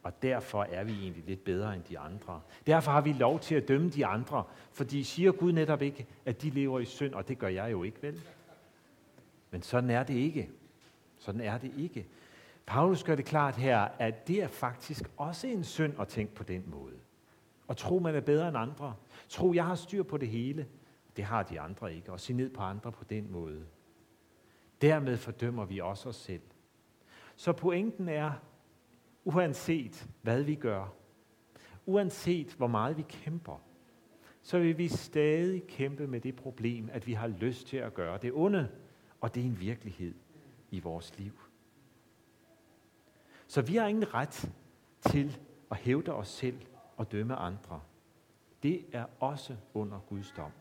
Og 0.04 0.22
derfor 0.22 0.64
er 0.64 0.84
vi 0.84 0.92
egentlig 0.92 1.24
lidt 1.26 1.44
bedre 1.44 1.76
end 1.76 1.84
de 1.84 2.00
andre. 2.00 2.42
Derfor 2.68 2.92
har 2.92 3.02
vi 3.02 3.14
lov 3.14 3.40
til 3.40 3.56
at 3.56 3.68
dømme 3.68 3.90
de 3.90 4.06
andre, 4.06 4.44
fordi 4.72 5.04
siger 5.04 5.32
Gud 5.32 5.52
netop 5.52 5.82
ikke, 5.82 6.08
at 6.26 6.42
de 6.42 6.50
lever 6.50 6.80
i 6.80 6.86
synd, 6.86 7.14
og 7.14 7.28
det 7.28 7.40
gør 7.40 7.48
jeg 7.48 7.72
jo 7.72 7.84
ikke 7.84 8.02
vel. 8.02 8.22
Men 9.52 9.62
sådan 9.62 9.90
er 9.90 10.04
det 10.04 10.14
ikke. 10.14 10.50
Sådan 11.20 11.42
er 11.42 11.58
det 11.58 11.72
ikke. 11.78 12.08
Paulus 12.66 13.04
gør 13.04 13.16
det 13.16 13.26
klart 13.26 13.56
her, 13.56 13.80
at 13.80 14.28
det 14.28 14.44
er 14.44 14.48
faktisk 14.48 15.12
også 15.18 15.48
en 15.48 15.64
synd 15.64 16.00
at 16.00 16.08
tænke 16.08 16.36
på 16.36 16.44
den 16.44 16.64
måde. 16.68 16.96
Og 17.68 17.78
tro, 17.78 18.00
man 18.00 18.16
er 18.16 18.22
bedre 18.22 18.48
end 18.48 18.58
andre. 18.58 18.96
Tro, 19.30 19.54
jeg 19.54 19.66
har 19.66 19.76
styr 19.76 20.04
på 20.04 20.18
det 20.18 20.28
hele. 20.28 20.68
Det 21.16 21.24
har 21.24 21.44
de 21.44 21.60
andre 21.60 21.94
ikke. 21.96 22.12
Og 22.12 22.20
se 22.20 22.34
ned 22.34 22.50
på 22.50 22.62
andre 22.62 22.92
på 22.92 23.04
den 23.04 23.32
måde. 23.32 23.66
Dermed 24.82 25.18
fordømmer 25.18 25.66
vi 25.66 25.80
også 25.80 26.10
os 26.10 26.16
selv. 26.16 26.42
Så 27.36 27.54
pointen 27.54 28.10
er, 28.10 28.32
uanset 29.24 30.10
hvad 30.22 30.44
vi 30.44 30.56
gør, 30.56 30.94
uanset 31.86 32.54
hvor 32.54 32.68
meget 32.68 32.98
vi 32.98 33.06
kæmper, 33.10 33.62
så 34.42 34.60
vil 34.60 34.78
vi 34.78 34.88
stadig 34.88 35.64
kæmpe 35.68 36.08
med 36.08 36.22
det 36.22 36.36
problem, 36.36 36.90
at 36.92 37.08
vi 37.08 37.14
har 37.14 37.28
lyst 37.28 37.68
til 37.68 37.78
at 37.78 37.94
gøre 37.94 38.18
det 38.18 38.32
onde, 38.34 38.70
og 39.22 39.36
det 39.36 39.42
er 39.42 39.46
en 39.46 39.60
virkelighed 39.60 40.14
i 40.72 40.80
vores 40.80 41.18
liv. 41.18 41.40
Så 43.48 43.62
vi 43.62 43.76
har 43.76 43.88
ingen 43.88 44.14
ret 44.14 44.52
til 45.02 45.40
at 45.72 45.78
hævde 45.78 46.14
os 46.14 46.28
selv 46.28 46.62
og 46.98 47.12
dømme 47.12 47.36
andre. 47.36 47.82
Det 48.64 48.86
er 48.92 49.06
også 49.20 49.56
under 49.74 50.00
Guds 50.00 50.32
dom. 50.38 50.52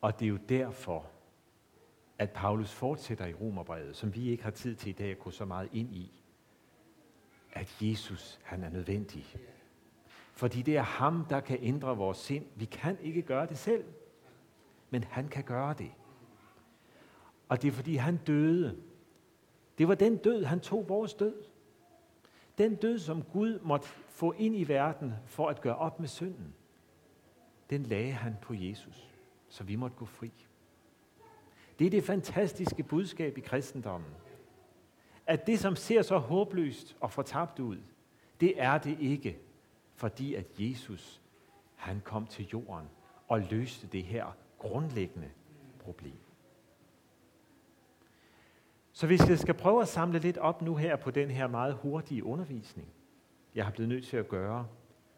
Og 0.00 0.20
det 0.20 0.26
er 0.26 0.30
jo 0.30 0.38
derfor, 0.48 1.06
at 2.18 2.30
Paulus 2.30 2.72
fortsætter 2.72 3.26
i 3.26 3.34
Romerbrevet, 3.34 3.96
som 3.96 4.14
vi 4.14 4.28
ikke 4.28 4.42
har 4.42 4.50
tid 4.50 4.76
til 4.76 4.90
i 4.90 4.92
dag 4.92 5.10
at 5.10 5.18
gå 5.18 5.30
så 5.30 5.44
meget 5.44 5.68
ind 5.72 5.94
i, 5.94 6.22
at 7.52 7.82
Jesus 7.82 8.40
han 8.42 8.64
er 8.64 8.68
nødvendig. 8.68 9.26
Fordi 10.32 10.62
det 10.62 10.76
er 10.76 10.82
ham, 10.82 11.24
der 11.24 11.40
kan 11.40 11.58
ændre 11.60 11.96
vores 11.96 12.18
sind. 12.18 12.46
Vi 12.54 12.64
kan 12.64 12.98
ikke 13.00 13.22
gøre 13.22 13.46
det 13.46 13.58
selv, 13.58 13.84
men 14.90 15.04
han 15.04 15.28
kan 15.28 15.44
gøre 15.44 15.74
det. 15.74 15.92
Og 17.48 17.62
det 17.62 17.68
er 17.68 17.72
fordi 17.72 17.96
han 17.96 18.16
døde. 18.16 18.76
Det 19.78 19.88
var 19.88 19.94
den 19.94 20.16
død, 20.16 20.44
han 20.44 20.60
tog 20.60 20.88
vores 20.88 21.14
død. 21.14 21.34
Den 22.58 22.74
død, 22.74 22.98
som 22.98 23.22
Gud 23.22 23.58
måtte 23.62 23.88
få 24.08 24.32
ind 24.32 24.56
i 24.56 24.68
verden 24.68 25.14
for 25.26 25.48
at 25.48 25.60
gøre 25.60 25.76
op 25.76 26.00
med 26.00 26.08
synden, 26.08 26.54
den 27.70 27.82
lagde 27.82 28.12
han 28.12 28.36
på 28.42 28.54
Jesus, 28.54 29.08
så 29.48 29.64
vi 29.64 29.76
måtte 29.76 29.96
gå 29.96 30.04
fri. 30.04 30.32
Det 31.78 31.86
er 31.86 31.90
det 31.90 32.04
fantastiske 32.04 32.82
budskab 32.82 33.38
i 33.38 33.40
kristendommen. 33.40 34.10
At 35.26 35.46
det, 35.46 35.58
som 35.58 35.76
ser 35.76 36.02
så 36.02 36.18
håbløst 36.18 36.96
og 37.00 37.10
fortabt 37.10 37.58
ud, 37.58 37.78
det 38.40 38.62
er 38.62 38.78
det 38.78 38.98
ikke, 39.00 39.38
fordi 39.94 40.34
at 40.34 40.46
Jesus, 40.58 41.20
han 41.74 42.00
kom 42.04 42.26
til 42.26 42.48
jorden 42.52 42.88
og 43.28 43.40
løste 43.40 43.86
det 43.86 44.04
her 44.04 44.36
grundlæggende 44.58 45.30
problem. 45.78 46.27
Så 48.98 49.06
hvis 49.06 49.28
jeg 49.28 49.38
skal 49.38 49.54
prøve 49.54 49.82
at 49.82 49.88
samle 49.88 50.18
lidt 50.18 50.38
op 50.38 50.62
nu 50.62 50.76
her 50.76 50.96
på 50.96 51.10
den 51.10 51.30
her 51.30 51.46
meget 51.46 51.74
hurtige 51.74 52.24
undervisning, 52.24 52.88
jeg 53.54 53.64
har 53.64 53.72
blevet 53.72 53.88
nødt 53.88 54.06
til 54.06 54.16
at 54.16 54.28
gøre, 54.28 54.66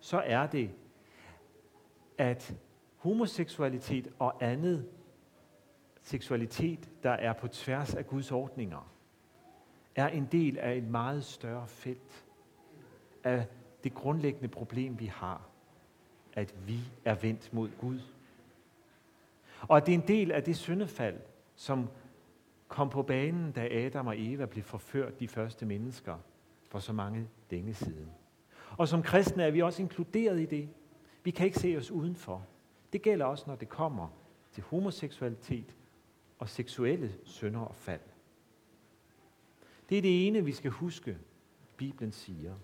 så 0.00 0.22
er 0.26 0.46
det, 0.46 0.70
at 2.18 2.54
homoseksualitet 2.96 4.08
og 4.18 4.44
andet 4.44 4.88
seksualitet, 6.02 6.90
der 7.02 7.10
er 7.10 7.32
på 7.32 7.48
tværs 7.48 7.94
af 7.94 8.06
Guds 8.06 8.32
ordninger, 8.32 8.92
er 9.94 10.08
en 10.08 10.28
del 10.32 10.58
af 10.58 10.76
et 10.76 10.84
meget 10.84 11.24
større 11.24 11.68
felt 11.68 12.24
af 13.24 13.46
det 13.84 13.94
grundlæggende 13.94 14.48
problem, 14.48 15.00
vi 15.00 15.06
har, 15.06 15.48
at 16.32 16.54
vi 16.66 16.78
er 17.04 17.14
vendt 17.14 17.52
mod 17.52 17.70
Gud. 17.78 18.00
Og 19.68 19.76
at 19.76 19.86
det 19.86 19.94
er 19.94 19.98
en 19.98 20.08
del 20.08 20.32
af 20.32 20.42
det 20.42 20.56
syndefald, 20.56 21.20
som 21.56 21.88
kom 22.70 22.90
på 22.90 23.02
banen, 23.02 23.52
da 23.52 23.68
Adam 23.70 24.06
og 24.06 24.14
Eva 24.18 24.46
blev 24.46 24.64
forført 24.64 25.20
de 25.20 25.28
første 25.28 25.66
mennesker 25.66 26.18
for 26.68 26.78
så 26.78 26.92
mange 26.92 27.28
længe 27.50 27.74
siden. 27.74 28.10
Og 28.78 28.88
som 28.88 29.02
kristne 29.02 29.42
er 29.42 29.50
vi 29.50 29.62
også 29.62 29.82
inkluderet 29.82 30.40
i 30.40 30.46
det. 30.46 30.68
Vi 31.24 31.30
kan 31.30 31.46
ikke 31.46 31.58
se 31.58 31.76
os 31.76 31.90
udenfor. 31.90 32.46
Det 32.92 33.02
gælder 33.02 33.26
også, 33.26 33.44
når 33.46 33.54
det 33.54 33.68
kommer 33.68 34.08
til 34.52 34.62
homoseksualitet 34.62 35.74
og 36.38 36.48
seksuelle 36.48 37.14
synder 37.24 37.60
og 37.60 37.74
fald. 37.74 38.00
Det 39.88 39.98
er 39.98 40.02
det 40.02 40.26
ene, 40.26 40.44
vi 40.44 40.52
skal 40.52 40.70
huske, 40.70 41.18
Bibelen 41.76 42.12
siger. 42.12 42.54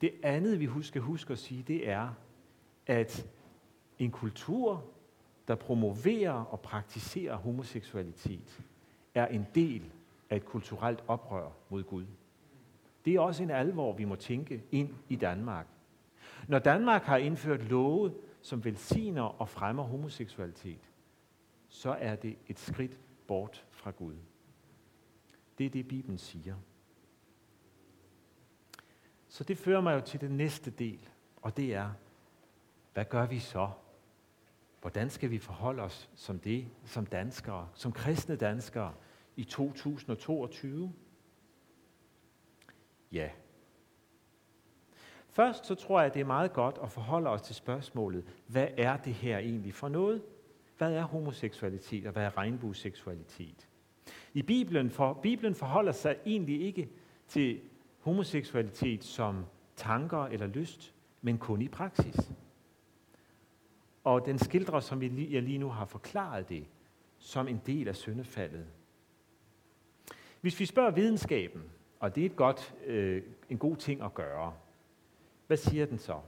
Det 0.00 0.12
andet, 0.22 0.60
vi 0.60 0.82
skal 0.82 1.02
huske 1.02 1.32
at 1.32 1.38
sige, 1.38 1.62
det 1.62 1.88
er, 1.88 2.14
at 2.86 3.26
en 3.98 4.10
kultur, 4.10 4.84
der 5.48 5.54
promoverer 5.54 6.32
og 6.32 6.60
praktiserer 6.60 7.36
homoseksualitet, 7.36 8.62
er 9.18 9.26
en 9.26 9.46
del 9.54 9.92
af 10.30 10.36
et 10.36 10.44
kulturelt 10.44 11.04
oprør 11.06 11.50
mod 11.68 11.82
Gud. 11.82 12.06
Det 13.04 13.14
er 13.14 13.20
også 13.20 13.42
en 13.42 13.50
alvor, 13.50 13.92
vi 13.92 14.04
må 14.04 14.16
tænke 14.16 14.64
ind 14.70 14.94
i 15.08 15.16
Danmark. 15.16 15.66
Når 16.48 16.58
Danmark 16.58 17.02
har 17.02 17.16
indført 17.16 17.62
love, 17.62 18.14
som 18.42 18.64
velsigner 18.64 19.22
og 19.22 19.48
fremmer 19.48 19.82
homoseksualitet, 19.82 20.90
så 21.68 21.90
er 21.90 22.16
det 22.16 22.36
et 22.46 22.58
skridt 22.58 22.98
bort 23.26 23.66
fra 23.70 23.90
Gud. 23.90 24.14
Det 25.58 25.66
er 25.66 25.70
det, 25.70 25.88
Bibelen 25.88 26.18
siger. 26.18 26.56
Så 29.28 29.44
det 29.44 29.58
fører 29.58 29.80
mig 29.80 29.94
jo 29.94 30.00
til 30.00 30.20
den 30.20 30.36
næste 30.36 30.70
del, 30.70 31.08
og 31.36 31.56
det 31.56 31.74
er, 31.74 31.90
hvad 32.92 33.04
gør 33.04 33.26
vi 33.26 33.38
så? 33.38 33.70
Hvordan 34.80 35.10
skal 35.10 35.30
vi 35.30 35.38
forholde 35.38 35.82
os 35.82 36.10
som 36.14 36.38
det, 36.38 36.68
som 36.84 37.06
danskere, 37.06 37.68
som 37.74 37.92
kristne 37.92 38.36
danskere 38.36 38.94
i 39.38 39.44
2022? 39.44 40.92
Ja. 43.12 43.30
Først 45.28 45.66
så 45.66 45.74
tror 45.74 46.00
jeg, 46.00 46.06
at 46.06 46.14
det 46.14 46.20
er 46.20 46.24
meget 46.24 46.52
godt 46.52 46.78
at 46.82 46.90
forholde 46.90 47.30
os 47.30 47.42
til 47.42 47.54
spørgsmålet, 47.54 48.24
hvad 48.46 48.68
er 48.76 48.96
det 48.96 49.14
her 49.14 49.38
egentlig 49.38 49.74
for 49.74 49.88
noget? 49.88 50.22
Hvad 50.78 50.92
er 50.92 51.02
homoseksualitet, 51.02 52.06
og 52.06 52.12
hvad 52.12 52.24
er 52.24 52.36
regnbueseksualitet? 52.36 53.68
I 54.34 54.42
Bibelen, 54.42 54.90
for, 54.90 55.12
Bibelen 55.12 55.54
forholder 55.54 55.92
sig 55.92 56.16
egentlig 56.26 56.60
ikke 56.60 56.88
til 57.28 57.60
homoseksualitet 57.98 59.04
som 59.04 59.44
tanker 59.76 60.24
eller 60.24 60.46
lyst, 60.46 60.94
men 61.22 61.38
kun 61.38 61.62
i 61.62 61.68
praksis. 61.68 62.32
Og 64.04 64.26
den 64.26 64.38
skildrer, 64.38 64.80
som 64.80 65.02
jeg 65.02 65.42
lige 65.42 65.58
nu 65.58 65.68
har 65.68 65.84
forklaret 65.84 66.48
det, 66.48 66.66
som 67.18 67.48
en 67.48 67.60
del 67.66 67.88
af 67.88 67.96
syndefaldet. 67.96 68.66
Hvis 70.40 70.60
vi 70.60 70.66
spørger 70.66 70.90
videnskaben, 70.90 71.62
og 72.00 72.14
det 72.14 72.20
er 72.20 72.26
et 72.26 72.36
godt, 72.36 72.74
øh, 72.86 73.22
en 73.48 73.58
god 73.58 73.76
ting 73.76 74.02
at 74.02 74.14
gøre, 74.14 74.54
hvad 75.46 75.56
siger 75.56 75.86
den 75.86 75.98
så? 75.98 76.20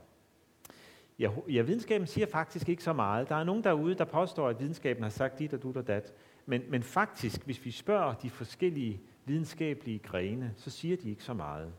Ja, 1.19 1.31
ja, 1.49 1.61
videnskaben 1.61 2.07
siger 2.07 2.27
faktisk 2.27 2.69
ikke 2.69 2.83
så 2.83 2.93
meget. 2.93 3.29
Der 3.29 3.35
er 3.35 3.43
nogen 3.43 3.63
derude, 3.63 3.95
der 3.95 4.05
påstår, 4.05 4.49
at 4.49 4.59
videnskaben 4.59 5.03
har 5.03 5.09
sagt 5.09 5.39
dit 5.39 5.53
og 5.53 5.63
dut 5.63 5.77
og 5.77 5.87
dat. 5.87 6.13
Men, 6.45 6.63
men 6.69 6.83
faktisk, 6.83 7.45
hvis 7.45 7.65
vi 7.65 7.71
spørger 7.71 8.13
de 8.13 8.29
forskellige 8.29 9.01
videnskabelige 9.25 9.99
grene, 9.99 10.53
så 10.57 10.69
siger 10.69 10.97
de 10.97 11.09
ikke 11.09 11.23
så 11.23 11.33
meget. 11.33 11.73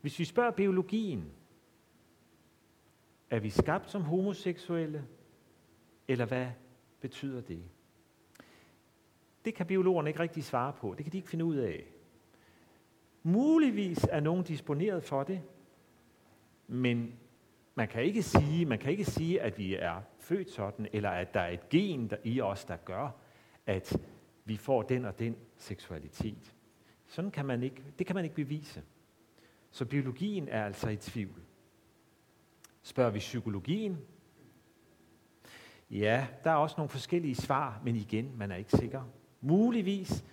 Hvis 0.00 0.18
vi 0.18 0.24
spørger 0.24 0.50
biologien, 0.50 1.32
er 3.30 3.38
vi 3.38 3.50
skabt 3.50 3.90
som 3.90 4.02
homoseksuelle, 4.02 5.04
eller 6.08 6.24
hvad 6.24 6.46
betyder 7.00 7.40
det? 7.40 7.62
Det 9.44 9.54
kan 9.54 9.66
biologerne 9.66 10.10
ikke 10.10 10.20
rigtig 10.20 10.44
svare 10.44 10.72
på. 10.72 10.94
Det 10.94 11.04
kan 11.04 11.12
de 11.12 11.16
ikke 11.16 11.28
finde 11.28 11.44
ud 11.44 11.56
af. 11.56 11.84
Muligvis 13.22 14.04
er 14.10 14.20
nogen 14.20 14.44
disponeret 14.44 15.04
for 15.04 15.22
det, 15.22 15.42
men 16.66 17.18
man 17.74 17.88
kan 17.88 18.02
ikke 18.02 18.22
sige, 18.22 18.66
man 18.66 18.78
kan 18.78 18.90
ikke 18.90 19.04
sige, 19.04 19.40
at 19.40 19.58
vi 19.58 19.74
er 19.74 20.02
født 20.18 20.50
sådan, 20.50 20.88
eller 20.92 21.10
at 21.10 21.34
der 21.34 21.40
er 21.40 21.50
et 21.50 21.68
gen 21.68 22.10
der 22.10 22.16
i 22.24 22.40
os, 22.40 22.64
der 22.64 22.76
gør, 22.76 23.10
at 23.66 23.96
vi 24.44 24.56
får 24.56 24.82
den 24.82 25.04
og 25.04 25.18
den 25.18 25.36
seksualitet. 25.56 26.54
Sådan 27.06 27.30
kan 27.30 27.46
man 27.46 27.62
ikke, 27.62 27.82
det 27.98 28.06
kan 28.06 28.14
man 28.16 28.24
ikke 28.24 28.36
bevise. 28.36 28.82
Så 29.70 29.84
biologien 29.84 30.48
er 30.48 30.64
altså 30.64 30.88
i 30.88 30.96
tvivl. 30.96 31.42
Spørger 32.82 33.10
vi 33.10 33.18
psykologien? 33.18 33.98
Ja, 35.90 36.26
der 36.44 36.50
er 36.50 36.54
også 36.54 36.74
nogle 36.78 36.88
forskellige 36.88 37.34
svar, 37.34 37.80
men 37.84 37.96
igen, 37.96 38.32
man 38.36 38.50
er 38.50 38.56
ikke 38.56 38.70
sikker. 38.70 39.02
Muligvis 39.40 40.24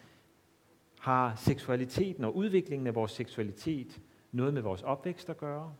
har 0.99 1.35
seksualiteten 1.35 2.23
og 2.23 2.35
udviklingen 2.35 2.87
af 2.87 2.95
vores 2.95 3.11
seksualitet 3.11 4.01
noget 4.31 4.53
med 4.53 4.61
vores 4.61 4.83
opvækst 4.83 5.29
at 5.29 5.37
gøre. 5.37 5.75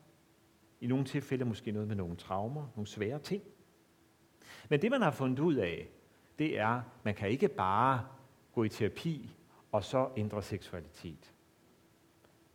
I 0.81 0.88
nogle 0.88 1.05
tilfælde 1.05 1.45
måske 1.45 1.71
noget 1.71 1.88
med 1.88 1.95
nogle 1.95 2.15
traumer, 2.15 2.67
nogle 2.75 2.88
svære 2.88 3.19
ting. 3.19 3.43
Men 4.69 4.81
det, 4.81 4.91
man 4.91 5.01
har 5.01 5.11
fundet 5.11 5.39
ud 5.39 5.55
af, 5.55 5.89
det 6.39 6.59
er, 6.59 6.67
at 6.67 6.83
man 7.03 7.15
kan 7.15 7.29
ikke 7.29 7.47
bare 7.47 8.07
gå 8.53 8.63
i 8.63 8.69
terapi 8.69 9.29
og 9.71 9.83
så 9.83 10.09
ændre 10.17 10.41
seksualitet. 10.41 11.33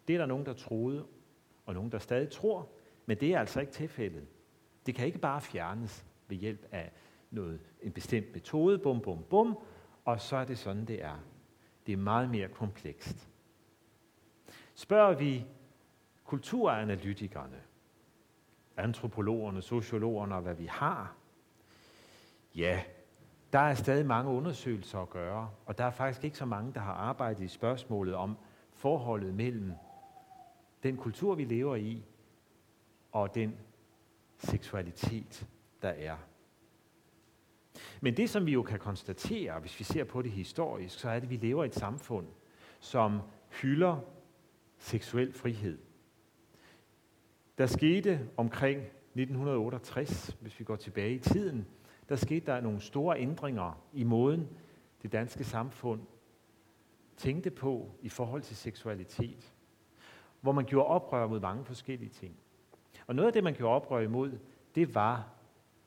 Det 0.08 0.14
er 0.14 0.18
der 0.18 0.26
nogen, 0.26 0.46
der 0.46 0.52
troede, 0.52 1.06
og 1.66 1.74
nogen, 1.74 1.92
der 1.92 1.98
stadig 1.98 2.30
tror, 2.30 2.68
men 3.06 3.16
det 3.20 3.34
er 3.34 3.40
altså 3.40 3.60
ikke 3.60 3.72
tilfældet. 3.72 4.26
Det 4.86 4.94
kan 4.94 5.06
ikke 5.06 5.18
bare 5.18 5.40
fjernes 5.40 6.06
ved 6.28 6.36
hjælp 6.36 6.68
af 6.72 6.92
noget, 7.30 7.60
en 7.82 7.92
bestemt 7.92 8.32
metode, 8.32 8.78
bum, 8.78 9.00
bum, 9.00 9.22
bum, 9.30 9.58
og 10.04 10.20
så 10.20 10.36
er 10.36 10.44
det 10.44 10.58
sådan, 10.58 10.84
det 10.84 11.04
er. 11.04 11.16
Det 11.86 11.92
er 11.92 11.96
meget 11.96 12.30
mere 12.30 12.48
komplekst. 12.48 13.28
Spørger 14.74 15.14
vi 15.14 15.46
kulturanalytikerne, 16.24 17.60
antropologerne, 18.76 19.62
sociologerne 19.62 20.34
og 20.34 20.42
hvad 20.42 20.54
vi 20.54 20.66
har, 20.66 21.14
ja, 22.54 22.82
der 23.52 23.58
er 23.58 23.74
stadig 23.74 24.06
mange 24.06 24.30
undersøgelser 24.30 24.98
at 24.98 25.10
gøre, 25.10 25.50
og 25.66 25.78
der 25.78 25.84
er 25.84 25.90
faktisk 25.90 26.24
ikke 26.24 26.36
så 26.36 26.44
mange, 26.44 26.72
der 26.74 26.80
har 26.80 26.92
arbejdet 26.92 27.44
i 27.44 27.48
spørgsmålet 27.48 28.14
om 28.14 28.36
forholdet 28.72 29.34
mellem 29.34 29.72
den 30.82 30.96
kultur, 30.96 31.34
vi 31.34 31.44
lever 31.44 31.76
i, 31.76 32.04
og 33.12 33.34
den 33.34 33.56
seksualitet, 34.38 35.46
der 35.82 35.88
er. 35.88 36.16
Men 38.00 38.16
det, 38.16 38.30
som 38.30 38.46
vi 38.46 38.52
jo 38.52 38.62
kan 38.62 38.78
konstatere, 38.78 39.60
hvis 39.60 39.78
vi 39.78 39.84
ser 39.84 40.04
på 40.04 40.22
det 40.22 40.30
historisk, 40.30 40.98
så 40.98 41.08
er 41.08 41.14
det, 41.14 41.22
at 41.22 41.30
vi 41.30 41.36
lever 41.36 41.64
i 41.64 41.66
et 41.66 41.74
samfund, 41.74 42.26
som 42.80 43.20
hylder 43.62 44.00
seksuel 44.78 45.32
frihed. 45.32 45.78
Der 47.58 47.66
skete 47.66 48.28
omkring 48.36 48.80
1968, 48.80 50.36
hvis 50.40 50.58
vi 50.60 50.64
går 50.64 50.76
tilbage 50.76 51.14
i 51.14 51.18
tiden, 51.18 51.66
der 52.08 52.16
skete 52.16 52.46
der 52.46 52.60
nogle 52.60 52.80
store 52.80 53.20
ændringer 53.20 53.82
i 53.92 54.04
måden, 54.04 54.48
det 55.02 55.12
danske 55.12 55.44
samfund 55.44 56.00
tænkte 57.16 57.50
på 57.50 57.90
i 58.02 58.08
forhold 58.08 58.42
til 58.42 58.56
seksualitet, 58.56 59.54
hvor 60.40 60.52
man 60.52 60.64
gjorde 60.64 60.86
oprør 60.86 61.26
mod 61.26 61.40
mange 61.40 61.64
forskellige 61.64 62.10
ting. 62.10 62.36
Og 63.06 63.14
noget 63.14 63.26
af 63.26 63.32
det, 63.32 63.44
man 63.44 63.54
gjorde 63.54 63.74
oprør 63.74 64.00
imod, 64.00 64.38
det 64.74 64.94
var, 64.94 65.28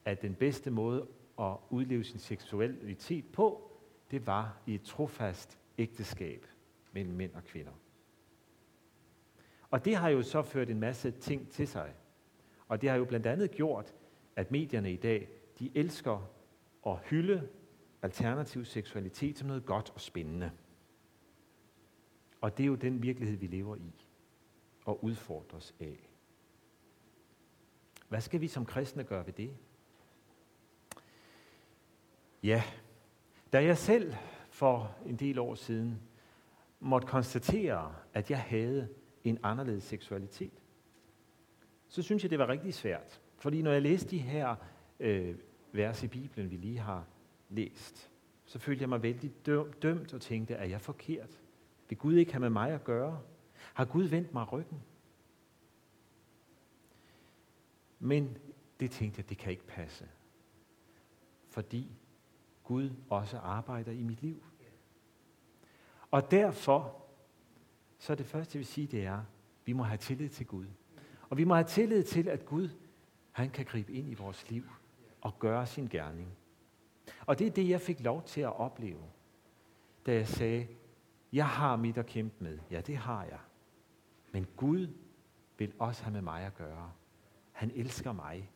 at 0.06 0.22
den 0.22 0.36
bedste 0.36 0.72
måde 0.72 1.08
at 1.40 1.58
udleve 1.70 2.04
sin 2.04 2.20
seksualitet 2.20 3.26
på, 3.32 3.72
det 4.12 4.28
var 4.28 4.62
i 4.66 4.76
et 4.76 4.84
trofast 4.84 5.60
ægteskab 5.78 6.48
mellem 6.92 7.16
mænd 7.16 7.34
og 7.34 7.44
kvinder. 7.44 7.72
Og 9.72 9.86
det 9.86 9.96
har 9.96 10.10
jo 10.10 10.22
så 10.22 10.42
ført 10.42 10.70
en 10.70 10.80
masse 10.80 11.12
ting 11.12 11.50
til 11.50 11.68
sig. 11.68 11.94
Og 12.68 12.82
det 12.82 12.90
har 12.90 12.98
jo 12.98 13.06
blandt 13.06 13.26
andet 13.26 13.52
gjort, 13.52 13.94
at 14.36 14.52
medierne 14.52 14.94
i 14.94 14.96
dag, 14.96 15.30
de 15.60 15.72
elsker 15.76 16.30
at 16.88 17.00
hylde 17.00 17.50
alternativ 18.02 18.66
seksualitet 18.66 19.38
som 19.38 19.48
noget 19.48 19.66
godt 19.66 19.92
og 19.96 20.02
spændende. 20.02 20.52
Og 22.42 22.58
det 22.58 22.64
er 22.64 22.68
jo 22.68 22.76
den 22.76 23.04
virkelighed, 23.04 23.38
vi 23.38 23.48
lever 23.48 23.76
i 23.76 24.06
og 24.86 25.04
udfordres 25.04 25.76
af. 25.80 26.10
Hvad 28.10 28.22
skal 28.22 28.42
vi 28.42 28.48
som 28.48 28.66
kristne 28.66 29.04
gøre 29.04 29.26
ved 29.26 29.34
det? 29.34 29.58
Ja, 32.44 32.64
da 33.54 33.64
jeg 33.64 33.78
selv 33.78 34.14
for 34.50 34.96
en 35.06 35.16
del 35.16 35.40
år 35.40 35.56
siden 35.56 36.02
måtte 36.80 37.08
konstatere, 37.08 37.96
at 38.14 38.32
jeg 38.32 38.42
havde 38.42 38.90
en 39.24 39.40
anderledes 39.44 39.84
seksualitet, 39.84 40.64
så 41.88 42.02
synes 42.02 42.24
jeg, 42.24 42.30
det 42.30 42.40
var 42.40 42.48
rigtig 42.48 42.74
svært. 42.74 43.22
Fordi 43.38 43.62
når 43.62 43.72
jeg 43.72 43.82
læste 43.82 44.10
de 44.10 44.18
her 44.18 44.56
øh, 45.00 45.36
vers 45.72 46.04
i 46.04 46.08
Bibelen, 46.08 46.52
vi 46.52 46.56
lige 46.56 46.80
har 46.80 47.06
læst, 47.50 48.10
så 48.46 48.60
følte 48.60 48.82
jeg 48.82 48.90
mig 48.90 49.04
vældig 49.04 49.32
dømt 49.82 50.14
og 50.14 50.22
tænkte, 50.22 50.54
er 50.54 50.66
jeg 50.66 50.82
forkert? 50.82 51.42
Vil 51.90 51.98
Gud 51.98 52.14
ikke 52.14 52.32
have 52.32 52.40
med 52.40 52.50
mig 52.50 52.72
at 52.72 52.84
gøre? 52.84 53.22
Har 53.74 53.86
Gud 53.86 54.04
vendt 54.04 54.34
mig 54.34 54.52
ryggen? 54.52 54.84
Men 58.00 58.38
det 58.80 58.92
tænkte 58.92 59.20
jeg, 59.20 59.30
det 59.30 59.38
kan 59.38 59.52
ikke 59.52 59.68
passe. 59.68 60.10
Fordi 61.48 61.92
Gud 62.64 62.90
også 63.10 63.38
arbejder 63.38 63.92
i 63.92 64.04
mit 64.04 64.22
liv. 64.22 64.44
Og 66.12 66.32
derfor, 66.32 67.06
så 68.00 68.14
er 68.14 68.18
det 68.18 68.26
første, 68.26 68.56
jeg 68.56 68.60
vil 68.60 68.68
sige, 68.68 68.88
det 68.88 69.06
er, 69.06 69.24
vi 69.66 69.74
må 69.74 69.84
have 69.84 69.98
tillid 69.98 70.30
til 70.30 70.46
Gud. 70.46 70.66
Og 71.30 71.38
vi 71.38 71.44
må 71.44 71.54
have 71.54 71.68
tillid 71.68 72.04
til, 72.04 72.28
at 72.28 72.46
Gud, 72.46 72.70
han 73.32 73.50
kan 73.50 73.66
gribe 73.66 73.94
ind 73.94 74.10
i 74.10 74.14
vores 74.14 74.50
liv 74.50 74.64
og 75.22 75.40
gøre 75.40 75.66
sin 75.66 75.88
gerning. 75.88 76.28
Og 77.26 77.40
det 77.40 77.48
er 77.48 77.52
det, 77.52 77.70
jeg 77.70 77.82
fik 77.82 78.00
lov 78.00 78.24
til 78.24 78.42
at 78.42 78.60
opleve, 78.60 79.04
da 80.06 80.14
jeg 80.14 80.28
sagde, 80.28 80.68
jeg 81.34 81.48
har 81.48 81.76
mit 81.76 81.98
at 81.98 82.06
kæmpe 82.06 82.44
med. 82.44 82.60
Ja, 82.72 82.82
det 82.82 82.98
har 82.98 83.24
jeg. 83.24 83.40
Men 84.32 84.48
Gud 84.58 84.88
vil 85.58 85.74
også 85.80 86.04
have 86.04 86.14
med 86.14 86.22
mig 86.22 86.44
at 86.44 86.56
gøre. 86.56 86.92
Han 87.52 87.72
elsker 87.76 88.12
mig 88.12 88.52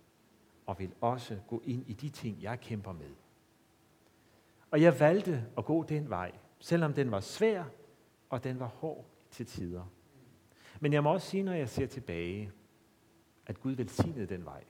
og 0.66 0.80
vil 0.80 0.94
også 1.02 1.40
gå 1.48 1.62
ind 1.66 1.90
i 1.90 1.94
de 1.94 2.10
ting, 2.10 2.42
jeg 2.42 2.60
kæmper 2.60 2.92
med. 2.92 3.12
Og 4.72 4.82
jeg 4.82 5.00
valgte 5.00 5.46
at 5.58 5.66
gå 5.66 5.84
den 5.84 6.10
vej, 6.10 6.32
selvom 6.60 6.94
den 6.94 7.12
var 7.12 7.20
svær, 7.20 7.64
og 8.30 8.44
den 8.44 8.60
var 8.60 8.68
hård 8.68 9.06
til 9.32 9.46
tider. 9.46 9.86
Men 10.80 10.94
jeg 10.94 11.04
må 11.04 11.14
også 11.14 11.28
sige, 11.28 11.44
når 11.44 11.54
jeg 11.54 11.70
ser 11.70 11.86
tilbage, 11.86 12.52
at 13.46 13.60
Gud 13.60 13.72
velsignede 13.72 14.26
den 14.26 14.46
vej. 14.46 14.64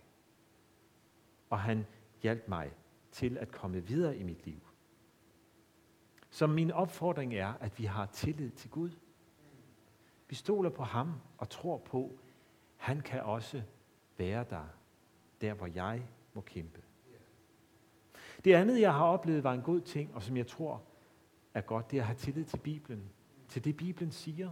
Og 1.50 1.60
han 1.60 1.86
hjalp 2.22 2.48
mig 2.48 2.72
til 3.12 3.38
at 3.38 3.52
komme 3.52 3.88
videre 3.88 4.18
i 4.18 4.24
mit 4.24 4.46
liv. 4.46 4.60
Så 6.30 6.48
min 6.48 6.72
opfordring 6.72 7.36
er, 7.36 7.54
at 7.54 7.80
vi 7.80 7.86
har 7.86 8.06
tillid 8.06 8.52
til 8.52 8.70
Gud. 8.70 8.92
Vi 10.30 10.36
stoler 10.36 10.70
på 10.70 10.84
ham 10.84 11.14
og 11.38 11.50
tror 11.50 11.78
på, 11.78 12.20
han 12.78 13.02
kan 13.02 13.22
også 13.22 13.62
være 14.18 14.46
der, 14.50 14.66
der 15.42 15.54
hvor 15.54 15.68
jeg 15.68 16.08
må 16.34 16.42
kæmpe. 16.42 16.87
Det 18.48 18.54
andet, 18.54 18.82
jeg 18.82 18.94
har 18.94 19.06
oplevet, 19.06 19.44
var 19.44 19.54
en 19.54 19.62
god 19.62 19.82
ting, 19.82 20.16
og 20.16 20.24
som 20.24 20.38
jeg 20.38 20.48
tror 20.48 20.84
er 21.54 21.62
godt, 21.62 21.92
det 21.92 21.98
er 21.98 22.02
at 22.02 22.08
have 22.08 22.18
tillid 22.18 22.46
til 22.46 22.58
Bibelen. 22.58 23.10
Til 23.48 23.64
det, 23.64 23.78
Bibelen 23.78 24.12
siger. 24.12 24.52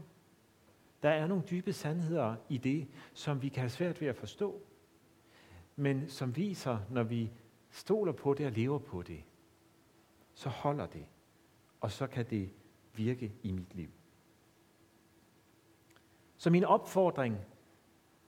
Der 1.04 1.10
er 1.10 1.28
nogle 1.28 1.44
dybe 1.52 1.74
sandheder 1.74 2.36
i 2.50 2.58
det, 2.58 2.88
som 3.14 3.42
vi 3.42 3.50
kan 3.50 3.62
have 3.62 3.70
svært 3.70 4.02
ved 4.02 4.08
at 4.08 4.16
forstå, 4.16 4.62
men 5.76 6.10
som 6.10 6.36
viser, 6.36 6.80
når 6.90 7.04
vi 7.04 7.32
stoler 7.70 8.12
på 8.12 8.34
det 8.34 8.46
og 8.46 8.52
lever 8.52 8.78
på 8.78 9.02
det, 9.02 9.24
så 10.34 10.50
holder 10.50 10.86
det, 10.86 11.06
og 11.82 11.92
så 11.92 12.08
kan 12.08 12.26
det 12.30 12.50
virke 12.96 13.34
i 13.44 13.52
mit 13.52 13.76
liv. 13.76 13.90
Så 16.38 16.50
min 16.50 16.64
opfordring 16.64 17.38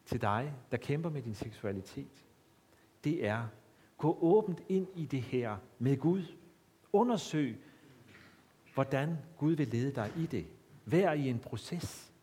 til 0.06 0.22
dig, 0.22 0.54
der 0.72 0.78
kæmper 0.78 1.10
med 1.10 1.22
din 1.22 1.36
seksualitet, 1.36 2.26
det 3.04 3.28
er, 3.28 3.48
gå 3.98 4.18
åbent 4.22 4.64
ind 4.70 4.88
i 4.96 5.06
det 5.06 5.22
her 5.22 5.58
med 5.80 5.98
Gud. 5.98 6.24
Undersøg, 6.94 7.62
hvordan 8.74 9.18
Gud 9.38 9.54
vil 9.54 9.68
lede 9.68 9.92
dig 9.92 10.12
i 10.18 10.26
det. 10.26 10.48
Vær 10.86 11.12
i 11.12 11.30
en 11.30 11.40
proces. 11.40 12.14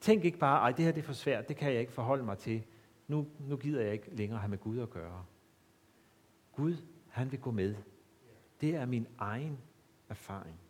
Tænk 0.00 0.24
ikke 0.24 0.38
bare, 0.38 0.68
at 0.68 0.76
det 0.76 0.84
her 0.84 0.92
det 0.92 1.00
er 1.00 1.06
for 1.06 1.12
svært, 1.12 1.48
det 1.48 1.56
kan 1.56 1.72
jeg 1.72 1.80
ikke 1.80 1.92
forholde 1.92 2.24
mig 2.24 2.38
til. 2.38 2.62
Nu, 3.08 3.26
nu 3.38 3.56
gider 3.56 3.82
jeg 3.82 3.92
ikke 3.92 4.14
længere 4.14 4.40
have 4.40 4.50
med 4.50 4.58
Gud 4.58 4.78
at 4.78 4.90
gøre. 4.90 5.24
Gud, 6.52 6.76
han 7.08 7.32
vil 7.32 7.40
gå 7.40 7.50
med. 7.50 7.74
Det 8.60 8.74
er 8.74 8.86
min 8.86 9.06
egen 9.18 9.58
erfaring. 10.08 10.60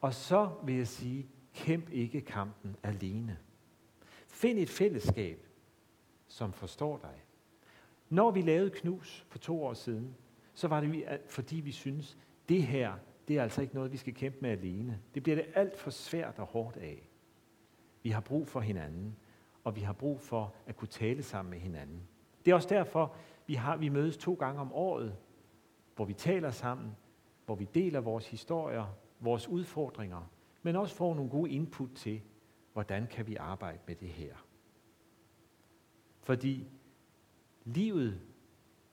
Og 0.00 0.14
så 0.14 0.50
vil 0.64 0.74
jeg 0.74 0.88
sige, 0.88 1.28
kæmp 1.54 1.90
ikke 1.90 2.20
kampen 2.20 2.76
alene. 2.82 3.38
Find 4.28 4.58
et 4.58 4.70
fællesskab, 4.70 5.46
som 6.26 6.52
forstår 6.52 6.98
dig. 6.98 7.23
Når 8.14 8.30
vi 8.30 8.42
lavede 8.42 8.70
Knus 8.70 9.26
for 9.28 9.38
to 9.38 9.64
år 9.64 9.74
siden, 9.74 10.14
så 10.54 10.68
var 10.68 10.80
det 10.80 11.20
fordi 11.28 11.56
vi 11.56 11.72
synes, 11.72 12.18
det 12.48 12.62
her, 12.62 12.92
det 13.28 13.38
er 13.38 13.42
altså 13.42 13.62
ikke 13.62 13.74
noget, 13.74 13.92
vi 13.92 13.96
skal 13.96 14.14
kæmpe 14.14 14.38
med 14.40 14.50
alene. 14.50 15.00
Det 15.14 15.22
bliver 15.22 15.36
det 15.36 15.46
alt 15.54 15.78
for 15.78 15.90
svært 15.90 16.38
og 16.38 16.46
hårdt 16.46 16.76
af. 16.76 17.08
Vi 18.02 18.10
har 18.10 18.20
brug 18.20 18.48
for 18.48 18.60
hinanden, 18.60 19.16
og 19.64 19.76
vi 19.76 19.80
har 19.80 19.92
brug 19.92 20.20
for 20.20 20.54
at 20.66 20.76
kunne 20.76 20.88
tale 20.88 21.22
sammen 21.22 21.50
med 21.50 21.58
hinanden. 21.58 22.00
Det 22.44 22.50
er 22.50 22.54
også 22.54 22.68
derfor, 22.68 23.16
vi, 23.46 23.54
har, 23.54 23.76
vi 23.76 23.88
mødes 23.88 24.16
to 24.16 24.34
gange 24.34 24.60
om 24.60 24.72
året, 24.72 25.16
hvor 25.96 26.04
vi 26.04 26.14
taler 26.14 26.50
sammen, 26.50 26.96
hvor 27.46 27.54
vi 27.54 27.68
deler 27.74 28.00
vores 28.00 28.30
historier, 28.30 28.96
vores 29.20 29.48
udfordringer, 29.48 30.30
men 30.62 30.76
også 30.76 30.94
får 30.94 31.14
nogle 31.14 31.30
gode 31.30 31.50
input 31.50 31.90
til, 31.94 32.20
hvordan 32.72 33.06
kan 33.06 33.26
vi 33.26 33.36
arbejde 33.36 33.78
med 33.86 33.94
det 33.94 34.08
her? 34.08 34.34
Fordi 36.20 36.68
livet 37.64 38.20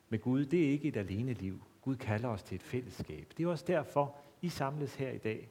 med 0.09 0.19
Gud, 0.19 0.45
det 0.45 0.65
er 0.65 0.69
ikke 0.69 0.87
et 0.87 0.97
alene 0.97 1.33
liv. 1.33 1.63
Gud 1.81 1.95
kalder 1.95 2.29
os 2.29 2.43
til 2.43 2.55
et 2.55 2.63
fællesskab. 2.63 3.33
Det 3.37 3.43
er 3.43 3.47
også 3.47 3.65
derfor, 3.67 4.17
I 4.41 4.49
samles 4.49 4.95
her 4.95 5.09
i 5.09 5.17
dag 5.17 5.49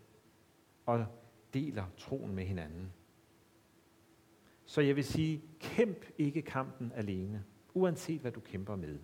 og 0.86 1.06
deler 1.54 1.84
troen 1.96 2.34
med 2.34 2.44
hinanden. 2.44 2.92
Så 4.64 4.80
jeg 4.80 4.96
vil 4.96 5.04
sige, 5.04 5.42
kæmp 5.60 6.04
ikke 6.18 6.42
kampen 6.42 6.92
alene, 6.94 7.44
uanset 7.74 8.20
hvad 8.20 8.32
du 8.32 8.40
kæmper 8.40 8.76
med. 8.76 8.98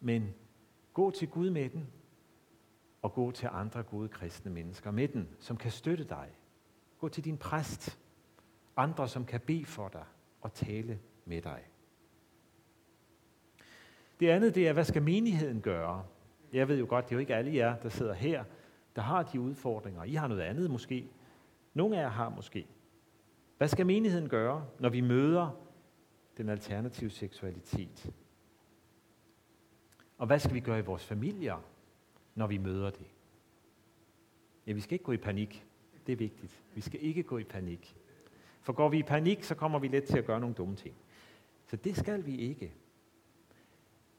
Men 0.00 0.34
gå 0.92 1.10
til 1.10 1.28
Gud 1.28 1.50
med 1.50 1.70
den, 1.70 1.86
og 3.02 3.12
gå 3.12 3.30
til 3.30 3.48
andre 3.52 3.82
gode 3.82 4.08
kristne 4.08 4.50
mennesker 4.50 4.90
med 4.90 5.08
den, 5.08 5.28
som 5.38 5.56
kan 5.56 5.70
støtte 5.70 6.04
dig. 6.04 6.28
Gå 6.98 7.08
til 7.08 7.24
din 7.24 7.38
præst, 7.38 7.98
andre 8.76 9.08
som 9.08 9.24
kan 9.24 9.40
bede 9.40 9.64
for 9.64 9.88
dig 9.88 10.04
og 10.40 10.52
tale 10.52 11.00
med 11.24 11.42
dig. 11.42 11.71
Det 14.22 14.28
andet, 14.28 14.54
det 14.54 14.68
er, 14.68 14.72
hvad 14.72 14.84
skal 14.84 15.02
menigheden 15.02 15.60
gøre? 15.60 16.04
Jeg 16.52 16.68
ved 16.68 16.78
jo 16.78 16.86
godt, 16.88 17.04
det 17.04 17.12
er 17.12 17.16
jo 17.16 17.20
ikke 17.20 17.34
alle 17.34 17.54
jer, 17.54 17.76
der 17.76 17.88
sidder 17.88 18.12
her, 18.12 18.44
der 18.96 19.02
har 19.02 19.22
de 19.22 19.40
udfordringer. 19.40 20.04
I 20.04 20.14
har 20.14 20.28
noget 20.28 20.40
andet 20.40 20.70
måske. 20.70 21.10
Nogle 21.74 21.96
af 21.96 22.02
jer 22.02 22.08
har 22.08 22.28
måske. 22.28 22.66
Hvad 23.58 23.68
skal 23.68 23.86
menigheden 23.86 24.28
gøre, 24.28 24.66
når 24.78 24.88
vi 24.88 25.00
møder 25.00 25.50
den 26.36 26.48
alternative 26.48 27.10
seksualitet? 27.10 28.12
Og 30.18 30.26
hvad 30.26 30.38
skal 30.38 30.54
vi 30.54 30.60
gøre 30.60 30.78
i 30.78 30.82
vores 30.82 31.04
familier, 31.04 31.64
når 32.34 32.46
vi 32.46 32.58
møder 32.58 32.90
det? 32.90 33.06
Ja, 34.66 34.72
vi 34.72 34.80
skal 34.80 34.92
ikke 34.92 35.04
gå 35.04 35.12
i 35.12 35.16
panik. 35.16 35.66
Det 36.06 36.12
er 36.12 36.16
vigtigt. 36.16 36.62
Vi 36.74 36.80
skal 36.80 37.02
ikke 37.02 37.22
gå 37.22 37.38
i 37.38 37.44
panik. 37.44 37.96
For 38.60 38.72
går 38.72 38.88
vi 38.88 38.98
i 38.98 39.02
panik, 39.02 39.42
så 39.42 39.54
kommer 39.54 39.78
vi 39.78 39.88
let 39.88 40.04
til 40.04 40.18
at 40.18 40.24
gøre 40.24 40.40
nogle 40.40 40.54
dumme 40.54 40.76
ting. 40.76 40.94
Så 41.66 41.76
det 41.76 41.96
skal 41.96 42.26
vi 42.26 42.36
ikke. 42.36 42.72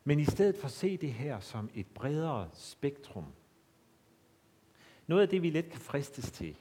Men 0.04 0.20
i 0.20 0.26
stedet 0.26 0.58
for 0.58 0.68
se 0.68 0.98
det 0.98 1.14
her 1.14 1.40
som 1.40 1.70
et 1.74 1.88
bredere 1.88 2.50
spektrum. 2.54 3.26
Noget 5.08 5.22
af 5.22 5.30
det, 5.30 5.42
vi 5.42 5.50
let 5.50 5.70
kan 5.70 5.80
fristes 5.80 6.32
til, 6.32 6.58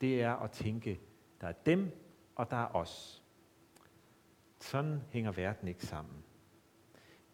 det 0.00 0.22
er 0.22 0.32
at 0.32 0.50
tænke, 0.50 1.00
der 1.40 1.46
er 1.46 1.52
dem, 1.52 1.90
og 2.34 2.50
der 2.50 2.56
er 2.56 2.74
os. 2.76 3.22
Sådan 4.60 5.00
hænger 5.10 5.32
verden 5.32 5.68
ikke 5.68 5.86
sammen. 5.86 6.14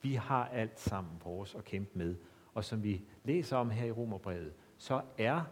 Vi 0.03 0.15
har 0.15 0.49
alt 0.49 0.81
sammen 0.81 1.13
vores 1.25 1.55
at 1.55 1.65
kæmpe 1.65 1.99
med, 1.99 2.17
og 2.55 2.65
som 2.65 2.83
vi 2.83 3.05
læser 3.25 3.57
om 3.57 3.71
her 3.71 3.87
i 3.87 3.93
Romerbrevet, 3.93 4.55
så 4.79 5.03
er 5.19 5.45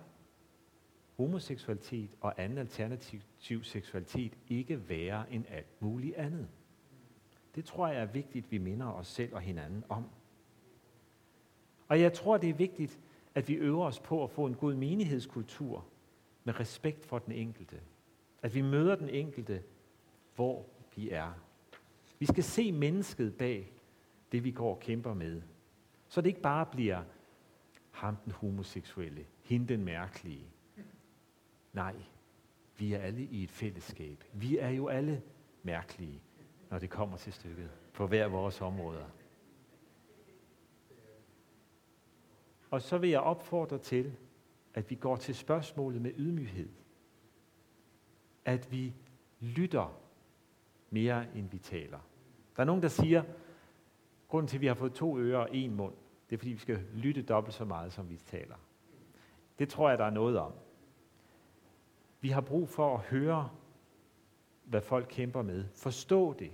homoseksualitet 1.16 2.10
og 2.20 2.42
anden 2.42 2.58
alternativ 2.58 3.20
seksualitet 3.62 4.38
ikke 4.48 4.88
værre 4.88 5.32
end 5.32 5.44
alt 5.48 5.82
muligt 5.82 6.16
andet. 6.16 6.48
Det 7.56 7.64
tror 7.64 7.88
jeg 7.88 8.00
er 8.00 8.06
vigtigt, 8.06 8.50
vi 8.52 8.58
minder 8.58 8.86
os 8.86 9.06
selv 9.06 9.34
og 9.34 9.40
hinanden 9.40 9.84
om. 9.88 10.04
Og 11.88 12.00
jeg 12.00 12.12
tror, 12.12 12.36
det 12.36 12.50
er 12.50 12.54
vigtigt, 12.54 13.00
at 13.34 13.48
vi 13.48 13.54
øver 13.54 13.86
os 13.86 14.00
på 14.00 14.24
at 14.24 14.30
få 14.30 14.46
en 14.46 14.54
god 14.54 14.74
menighedskultur 14.74 15.86
med 16.44 16.60
respekt 16.60 17.04
for 17.04 17.18
den 17.18 17.32
enkelte. 17.32 17.80
At 18.42 18.54
vi 18.54 18.60
møder 18.60 18.96
den 18.96 19.08
enkelte, 19.08 19.62
hvor 20.34 20.66
vi 20.96 21.10
er. 21.10 21.32
Vi 22.18 22.26
skal 22.26 22.44
se 22.44 22.72
mennesket 22.72 23.36
bag 23.36 23.72
det, 24.32 24.44
vi 24.44 24.50
går 24.50 24.74
og 24.74 24.80
kæmper 24.80 25.14
med. 25.14 25.42
Så 26.08 26.20
det 26.20 26.28
ikke 26.28 26.40
bare 26.40 26.66
bliver 26.66 27.02
ham 27.90 28.16
den 28.16 28.32
homoseksuelle, 28.32 29.26
hende 29.42 29.68
den 29.68 29.84
mærkelige. 29.84 30.46
Nej, 31.72 31.94
vi 32.78 32.92
er 32.92 32.98
alle 32.98 33.22
i 33.22 33.42
et 33.42 33.50
fællesskab. 33.50 34.24
Vi 34.32 34.58
er 34.58 34.68
jo 34.68 34.88
alle 34.88 35.22
mærkelige 35.62 36.22
når 36.70 36.78
det 36.78 36.90
kommer 36.90 37.16
til 37.16 37.32
stykket, 37.32 37.70
på 37.92 38.06
hver 38.06 38.28
vores 38.28 38.60
områder. 38.60 39.06
Og 42.70 42.82
så 42.82 42.98
vil 42.98 43.10
jeg 43.10 43.20
opfordre 43.20 43.78
til, 43.78 44.12
at 44.74 44.90
vi 44.90 44.94
går 44.94 45.16
til 45.16 45.34
spørgsmålet 45.34 46.02
med 46.02 46.12
ydmyghed. 46.16 46.68
At 48.44 48.72
vi 48.72 48.94
lytter 49.40 49.98
mere, 50.90 51.26
end 51.34 51.50
vi 51.50 51.58
taler. 51.58 51.98
Der 52.56 52.62
er 52.62 52.64
nogen, 52.64 52.82
der 52.82 52.88
siger, 52.88 53.22
grunden 54.28 54.48
til, 54.48 54.56
at 54.56 54.60
vi 54.60 54.66
har 54.66 54.74
fået 54.74 54.92
to 54.92 55.18
ører 55.18 55.38
og 55.38 55.56
en 55.56 55.74
mund, 55.74 55.94
det 56.30 56.36
er, 56.36 56.38
fordi 56.38 56.52
vi 56.52 56.58
skal 56.58 56.78
lytte 56.94 57.22
dobbelt 57.22 57.54
så 57.54 57.64
meget, 57.64 57.92
som 57.92 58.10
vi 58.10 58.16
taler. 58.16 58.56
Det 59.58 59.68
tror 59.68 59.88
jeg, 59.88 59.98
der 59.98 60.04
er 60.04 60.10
noget 60.10 60.38
om. 60.38 60.52
Vi 62.20 62.28
har 62.28 62.40
brug 62.40 62.68
for 62.68 62.94
at 62.94 63.00
høre 63.00 63.50
hvad 64.66 64.80
folk 64.80 65.06
kæmper 65.10 65.42
med. 65.42 65.64
Forstå 65.74 66.32
det, 66.32 66.50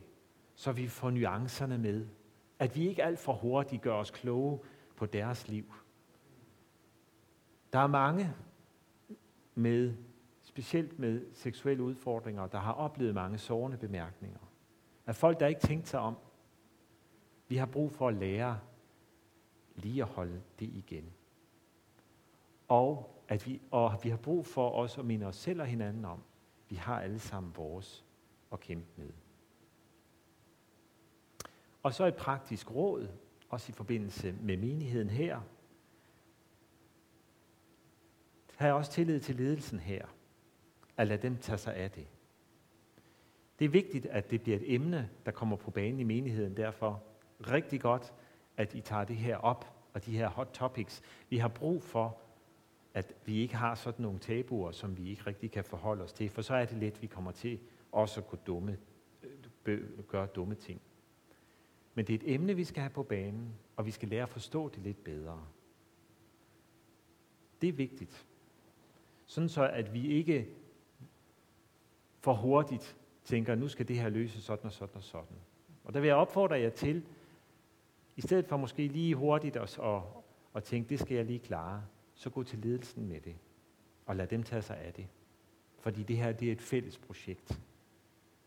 så 0.55 0.73
vi 0.73 0.89
får 0.89 1.11
nuancerne 1.11 1.79
med. 1.79 2.07
At 2.59 2.77
vi 2.77 2.89
ikke 2.89 3.05
alt 3.05 3.19
for 3.19 3.33
hurtigt 3.33 3.83
gør 3.83 3.95
os 3.95 4.11
kloge 4.11 4.59
på 4.97 5.07
deres 5.07 5.49
liv. 5.49 5.75
Der 7.73 7.79
er 7.79 7.87
mange 7.87 8.35
med, 9.55 9.95
specielt 10.43 10.99
med 10.99 11.35
seksuelle 11.35 11.83
udfordringer, 11.83 12.47
der 12.47 12.59
har 12.59 12.73
oplevet 12.73 13.15
mange 13.15 13.39
sårende 13.39 13.77
bemærkninger. 13.77 14.39
Af 15.07 15.17
folk, 15.17 15.41
der 15.41 15.47
ikke 15.47 15.61
tænkt 15.61 15.89
sig 15.89 16.01
om. 16.01 16.17
Vi 17.49 17.57
har 17.57 17.67
brug 17.67 17.93
for 17.93 18.09
at 18.09 18.15
lære 18.15 18.61
lige 19.75 20.03
at 20.03 20.09
holde 20.09 20.43
det 20.59 20.67
igen. 20.67 21.13
Og, 22.69 23.23
at 23.29 23.47
vi, 23.47 23.61
og 23.71 24.01
vi 24.03 24.09
har 24.09 24.17
brug 24.17 24.47
for 24.47 24.69
også 24.69 25.01
at 25.01 25.07
minde 25.07 25.27
os 25.27 25.37
selv 25.37 25.61
og 25.61 25.67
hinanden 25.67 26.05
om, 26.05 26.23
vi 26.73 26.77
har 26.77 27.01
alle 27.01 27.19
sammen 27.19 27.57
vores 27.57 28.05
at 28.53 28.61
kæmpe 28.61 28.89
med. 28.97 29.13
Og 31.83 31.95
så 31.95 32.05
et 32.05 32.17
praktisk 32.17 32.71
råd, 32.71 33.09
også 33.49 33.73
i 33.73 33.73
forbindelse 33.73 34.33
med 34.33 34.57
menigheden 34.57 35.11
her. 35.11 35.41
Har 38.57 38.73
også 38.73 38.93
tillid 38.93 39.21
til 39.21 39.35
ledelsen 39.35 39.79
her, 39.79 40.07
at 40.97 41.07
lade 41.07 41.23
dem 41.23 41.37
tage 41.37 41.59
sig 41.59 41.75
af 41.75 41.91
det. 41.91 42.07
Det 43.59 43.65
er 43.65 43.69
vigtigt, 43.69 44.07
at 44.07 44.31
det 44.31 44.43
bliver 44.43 44.57
et 44.57 44.75
emne, 44.75 45.11
der 45.27 45.33
kommer 45.33 45.57
på 45.57 45.71
banen 45.71 46.01
i 46.01 46.05
menigheden. 46.05 46.57
Derfor 46.57 47.03
rigtig 47.41 47.81
godt, 47.81 48.15
at 48.57 48.75
I 48.75 48.81
tager 48.81 49.05
det 49.05 49.17
her 49.17 49.37
op, 49.37 49.75
og 49.95 50.05
de 50.07 50.17
her 50.17 50.29
hot 50.29 50.51
topics. 50.53 51.03
Vi 51.29 51.39
har 51.39 51.49
brug 51.49 51.83
for 51.83 52.21
at 52.95 53.15
vi 53.25 53.37
ikke 53.37 53.55
har 53.55 53.75
sådan 53.75 54.03
nogle 54.03 54.19
tabuer, 54.19 54.73
som 54.73 54.97
vi 54.97 55.11
ikke 55.11 55.27
rigtig 55.27 55.51
kan 55.51 55.65
forholde 55.65 56.05
os 56.05 56.13
til, 56.13 56.29
for 56.29 56.43
så 56.43 56.55
er 56.55 56.65
det 56.65 56.77
let, 56.77 57.03
vi 57.03 57.07
kommer 57.07 57.33
til 57.33 57.59
også 57.93 58.21
at 58.21 58.27
kunne 58.27 58.41
dumme, 58.47 58.79
øh, 59.67 60.05
gøre 60.09 60.27
dumme 60.27 60.55
ting. 60.55 60.81
Men 61.95 62.07
det 62.07 62.15
er 62.15 62.19
et 62.19 62.35
emne, 62.35 62.55
vi 62.55 62.65
skal 62.65 62.81
have 62.81 62.91
på 62.91 63.03
banen, 63.03 63.55
og 63.77 63.87
vi 63.87 63.91
skal 63.91 64.09
lære 64.09 64.23
at 64.23 64.29
forstå 64.29 64.69
det 64.69 64.83
lidt 64.83 65.05
bedre. 65.05 65.47
Det 67.61 67.69
er 67.69 67.73
vigtigt. 67.73 68.27
Sådan 69.27 69.49
så, 69.49 69.69
at 69.69 69.95
vi 69.95 70.07
ikke 70.07 70.49
for 72.21 72.35
hurtigt 72.35 72.97
tænker, 73.25 73.55
nu 73.55 73.69
skal 73.69 73.89
det 73.89 73.99
her 73.99 74.09
løses 74.09 74.45
sådan 74.45 74.67
og 74.67 74.73
sådan 74.73 74.97
og 74.97 75.03
sådan. 75.03 75.37
Og 75.85 75.95
der 75.95 76.01
vil 76.01 76.07
jeg 76.07 76.17
opfordre 76.17 76.61
jer 76.61 76.71
til, 76.71 77.07
i 78.17 78.21
stedet 78.21 78.47
for 78.47 78.57
måske 78.57 78.89
lige 78.89 79.15
hurtigt 79.15 79.57
at, 79.57 79.79
at, 79.79 80.01
at 80.55 80.65
tænke, 80.65 80.89
det 80.89 81.01
skal 81.01 81.17
jeg 81.17 81.25
lige 81.25 81.39
klare, 81.39 81.83
så 82.23 82.31
gå 82.31 82.43
til 82.43 82.59
ledelsen 82.59 83.09
med 83.09 83.21
det, 83.21 83.37
og 84.07 84.17
lad 84.17 84.27
dem 84.27 84.43
tage 84.43 84.63
sig 84.63 84.79
af 84.79 84.93
det. 84.93 85.09
Fordi 85.79 86.03
det 86.03 86.17
her 86.17 86.33
det 86.33 86.49
er 86.49 86.53
et 86.53 86.63
fælles 86.63 86.99
projekt, 86.99 87.61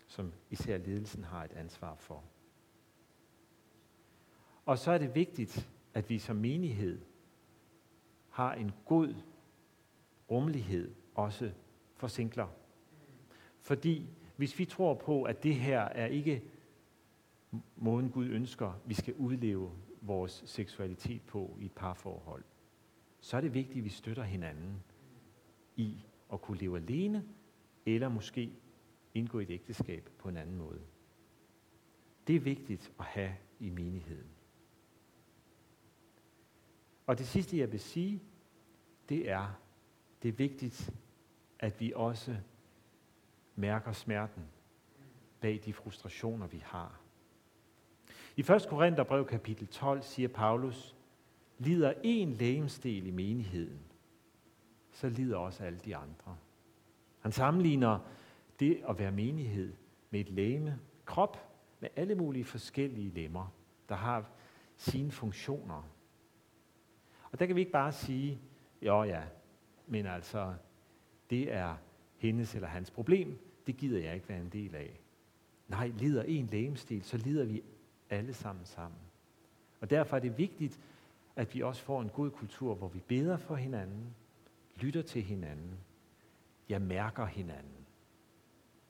som 0.07 0.33
især 0.49 0.77
ledelsen 0.77 1.23
har 1.23 1.43
et 1.43 1.51
ansvar 1.51 1.95
for. 1.95 2.23
Og 4.65 4.77
så 4.77 4.91
er 4.91 4.97
det 4.97 5.15
vigtigt, 5.15 5.69
at 5.93 6.09
vi 6.09 6.19
som 6.19 6.35
menighed 6.35 7.01
har 8.29 8.53
en 8.53 8.71
god 8.85 9.15
rummelighed 10.31 10.95
også 11.15 11.51
for 11.95 12.07
singler. 12.07 12.47
Fordi 13.59 14.09
hvis 14.35 14.59
vi 14.59 14.65
tror 14.65 14.93
på, 14.93 15.23
at 15.23 15.43
det 15.43 15.55
her 15.55 15.81
er 15.81 16.05
ikke 16.05 16.43
måden 17.75 18.09
Gud 18.09 18.25
ønsker, 18.25 18.73
vi 18.85 18.93
skal 18.93 19.13
udleve 19.13 19.71
vores 20.01 20.43
seksualitet 20.45 21.21
på 21.21 21.57
i 21.59 21.65
et 21.65 21.71
parforhold, 21.71 22.43
så 23.25 23.37
er 23.37 23.41
det 23.41 23.53
vigtigt, 23.53 23.77
at 23.77 23.83
vi 23.83 23.89
støtter 23.89 24.23
hinanden 24.23 24.83
i 25.75 26.05
at 26.33 26.41
kunne 26.41 26.57
leve 26.57 26.77
alene, 26.77 27.25
eller 27.85 28.09
måske 28.09 28.53
indgå 29.13 29.39
i 29.39 29.43
et 29.43 29.49
ægteskab 29.49 30.09
på 30.17 30.29
en 30.29 30.37
anden 30.37 30.55
måde. 30.55 30.81
Det 32.27 32.35
er 32.35 32.39
vigtigt 32.39 32.91
at 32.99 33.05
have 33.05 33.35
i 33.59 33.69
menigheden. 33.69 34.29
Og 37.07 37.17
det 37.17 37.27
sidste, 37.27 37.57
jeg 37.57 37.71
vil 37.71 37.79
sige, 37.79 38.21
det 39.09 39.29
er, 39.29 39.59
det 40.21 40.29
er 40.29 40.33
vigtigt, 40.33 40.93
at 41.59 41.79
vi 41.79 41.93
også 41.95 42.37
mærker 43.55 43.91
smerten 43.91 44.43
bag 45.41 45.61
de 45.65 45.73
frustrationer, 45.73 46.47
vi 46.47 46.63
har. 46.65 47.01
I 48.35 48.41
1. 48.41 48.65
Korintherbrev 48.69 49.25
kapitel 49.27 49.67
12 49.67 50.01
siger 50.01 50.27
Paulus, 50.27 50.94
lider 51.59 51.93
en 52.03 52.33
lægemsdel 52.33 53.07
i 53.07 53.11
menigheden, 53.11 53.79
så 54.91 55.09
lider 55.09 55.37
også 55.37 55.63
alle 55.63 55.79
de 55.79 55.95
andre. 55.95 56.37
Han 57.19 57.31
sammenligner 57.31 57.99
det 58.59 58.83
at 58.89 58.99
være 58.99 59.11
menighed 59.11 59.73
med 60.09 60.19
et 60.19 60.29
læme, 60.29 60.79
krop, 61.05 61.37
med 61.79 61.89
alle 61.95 62.15
mulige 62.15 62.45
forskellige 62.45 63.09
lemmer, 63.09 63.53
der 63.89 63.95
har 63.95 64.29
sine 64.77 65.11
funktioner. 65.11 65.89
Og 67.31 67.39
der 67.39 67.45
kan 67.45 67.55
vi 67.55 67.61
ikke 67.61 67.71
bare 67.71 67.91
sige, 67.91 68.39
jo 68.81 69.03
ja, 69.03 69.23
men 69.87 70.05
altså, 70.05 70.53
det 71.29 71.53
er 71.53 71.75
hendes 72.17 72.55
eller 72.55 72.67
hans 72.67 72.91
problem, 72.91 73.39
det 73.67 73.77
gider 73.77 73.99
jeg 73.99 74.15
ikke 74.15 74.29
være 74.29 74.41
en 74.41 74.49
del 74.49 74.75
af. 74.75 74.99
Nej, 75.67 75.87
lider 75.87 76.23
en 76.23 76.47
lægemstil, 76.47 77.03
så 77.03 77.17
lider 77.17 77.45
vi 77.45 77.63
alle 78.09 78.33
sammen 78.33 78.65
sammen. 78.65 78.99
Og 79.79 79.89
derfor 79.89 80.15
er 80.15 80.19
det 80.19 80.37
vigtigt, 80.37 80.79
at 81.35 81.55
vi 81.55 81.61
også 81.61 81.81
får 81.81 82.01
en 82.01 82.09
god 82.09 82.31
kultur, 82.31 82.75
hvor 82.75 82.87
vi 82.87 82.99
beder 82.99 83.37
for 83.37 83.55
hinanden, 83.55 84.15
lytter 84.75 85.01
til 85.01 85.21
hinanden, 85.21 85.79
jeg 86.69 86.81
mærker 86.81 87.25
hinanden. 87.25 87.85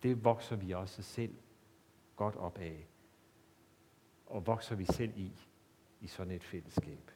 Det 0.03 0.23
vokser 0.23 0.55
vi 0.55 0.71
også 0.71 1.01
selv 1.01 1.35
godt 2.15 2.35
op 2.35 2.57
af. 2.57 2.87
Og 4.25 4.47
vokser 4.47 4.75
vi 4.75 4.85
selv 4.85 5.17
i, 5.17 5.31
i 6.01 6.07
sådan 6.07 6.31
et 6.31 6.43
fællesskab. 6.43 7.11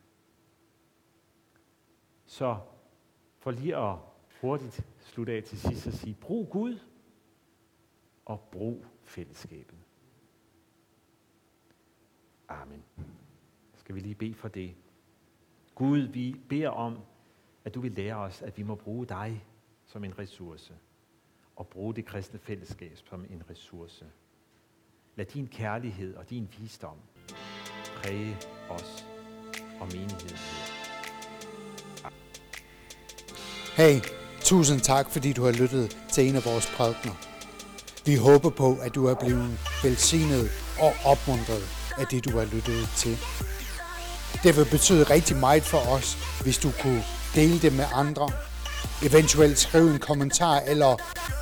Så 2.26 2.60
for 3.38 3.52
lige 3.52 3.78
at 3.78 3.98
hurtigt 4.42 4.86
slutte 5.00 5.34
af 5.34 5.44
til 5.44 5.60
sidst 5.60 5.88
og 5.88 5.94
sige, 5.94 6.16
brug 6.22 6.50
Gud 6.50 6.80
og 8.26 8.50
brug 8.52 8.86
fællesskabet. 9.04 9.78
Amen. 12.48 12.84
Skal 13.74 13.96
vi 13.96 14.00
lige 14.00 14.16
bede 14.16 14.34
for 14.34 14.48
det. 14.48 14.76
Gud, 15.80 16.00
vi 16.00 16.36
beder 16.50 16.70
om, 16.70 16.98
at 17.66 17.76
du 17.76 17.82
vil 17.82 17.92
lære 17.92 18.16
os, 18.16 18.42
at 18.42 18.58
vi 18.58 18.64
må 18.64 18.76
bruge 18.76 19.06
dig 19.06 19.44
som 19.86 20.04
en 20.04 20.20
ressource, 20.20 20.74
og 21.56 21.68
bruge 21.68 21.96
det 21.96 22.06
kristne 22.06 22.40
fællesskab 22.40 22.98
som 23.10 23.26
en 23.30 23.44
ressource. 23.50 24.06
Lad 25.16 25.26
din 25.26 25.48
kærlighed 25.48 26.16
og 26.16 26.30
din 26.30 26.50
visdom 26.60 26.98
præge 27.96 28.38
os 28.70 29.06
og 29.80 29.88
menigheden 29.88 30.38
her. 30.38 30.80
Hey, 33.76 34.02
tusind 34.42 34.80
tak, 34.80 35.10
fordi 35.10 35.34
du 35.34 35.44
har 35.44 35.52
lyttet 35.52 35.98
til 36.14 36.30
en 36.30 36.36
af 36.36 36.46
vores 36.46 36.68
prædikner. 36.76 37.16
Vi 38.06 38.16
håber 38.16 38.50
på, 38.50 38.78
at 38.82 38.96
du 38.96 39.06
er 39.06 39.16
blevet 39.24 39.50
velsignet 39.84 40.46
og 40.86 40.92
opmuntret 41.12 41.64
af 42.00 42.06
det, 42.12 42.26
du 42.26 42.32
har 42.38 42.46
lyttet 42.56 42.82
til. 43.04 43.16
Det 44.44 44.58
vil 44.58 44.66
betyde 44.66 45.04
rigtig 45.04 45.38
meget 45.38 45.64
for 45.64 45.78
os, 45.78 46.18
hvis 46.42 46.58
du 46.58 46.72
kunne 46.82 47.04
dele 47.36 47.62
det 47.62 47.74
med 47.74 47.86
andre. 47.94 48.32
Eventuelt 49.04 49.60
skrive 49.60 49.92
en 49.92 50.00
kommentar 50.00 50.60
eller 50.60 50.96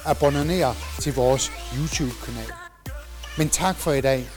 abonnere 0.05 0.75
til 1.01 1.13
vores 1.15 1.51
YouTube-kanal. 1.77 2.51
Men 3.37 3.49
tak 3.49 3.75
for 3.75 3.91
i 3.91 4.01
dag, 4.01 4.29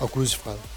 og 0.00 0.10
Guds 0.10 0.36
fred. 0.36 0.73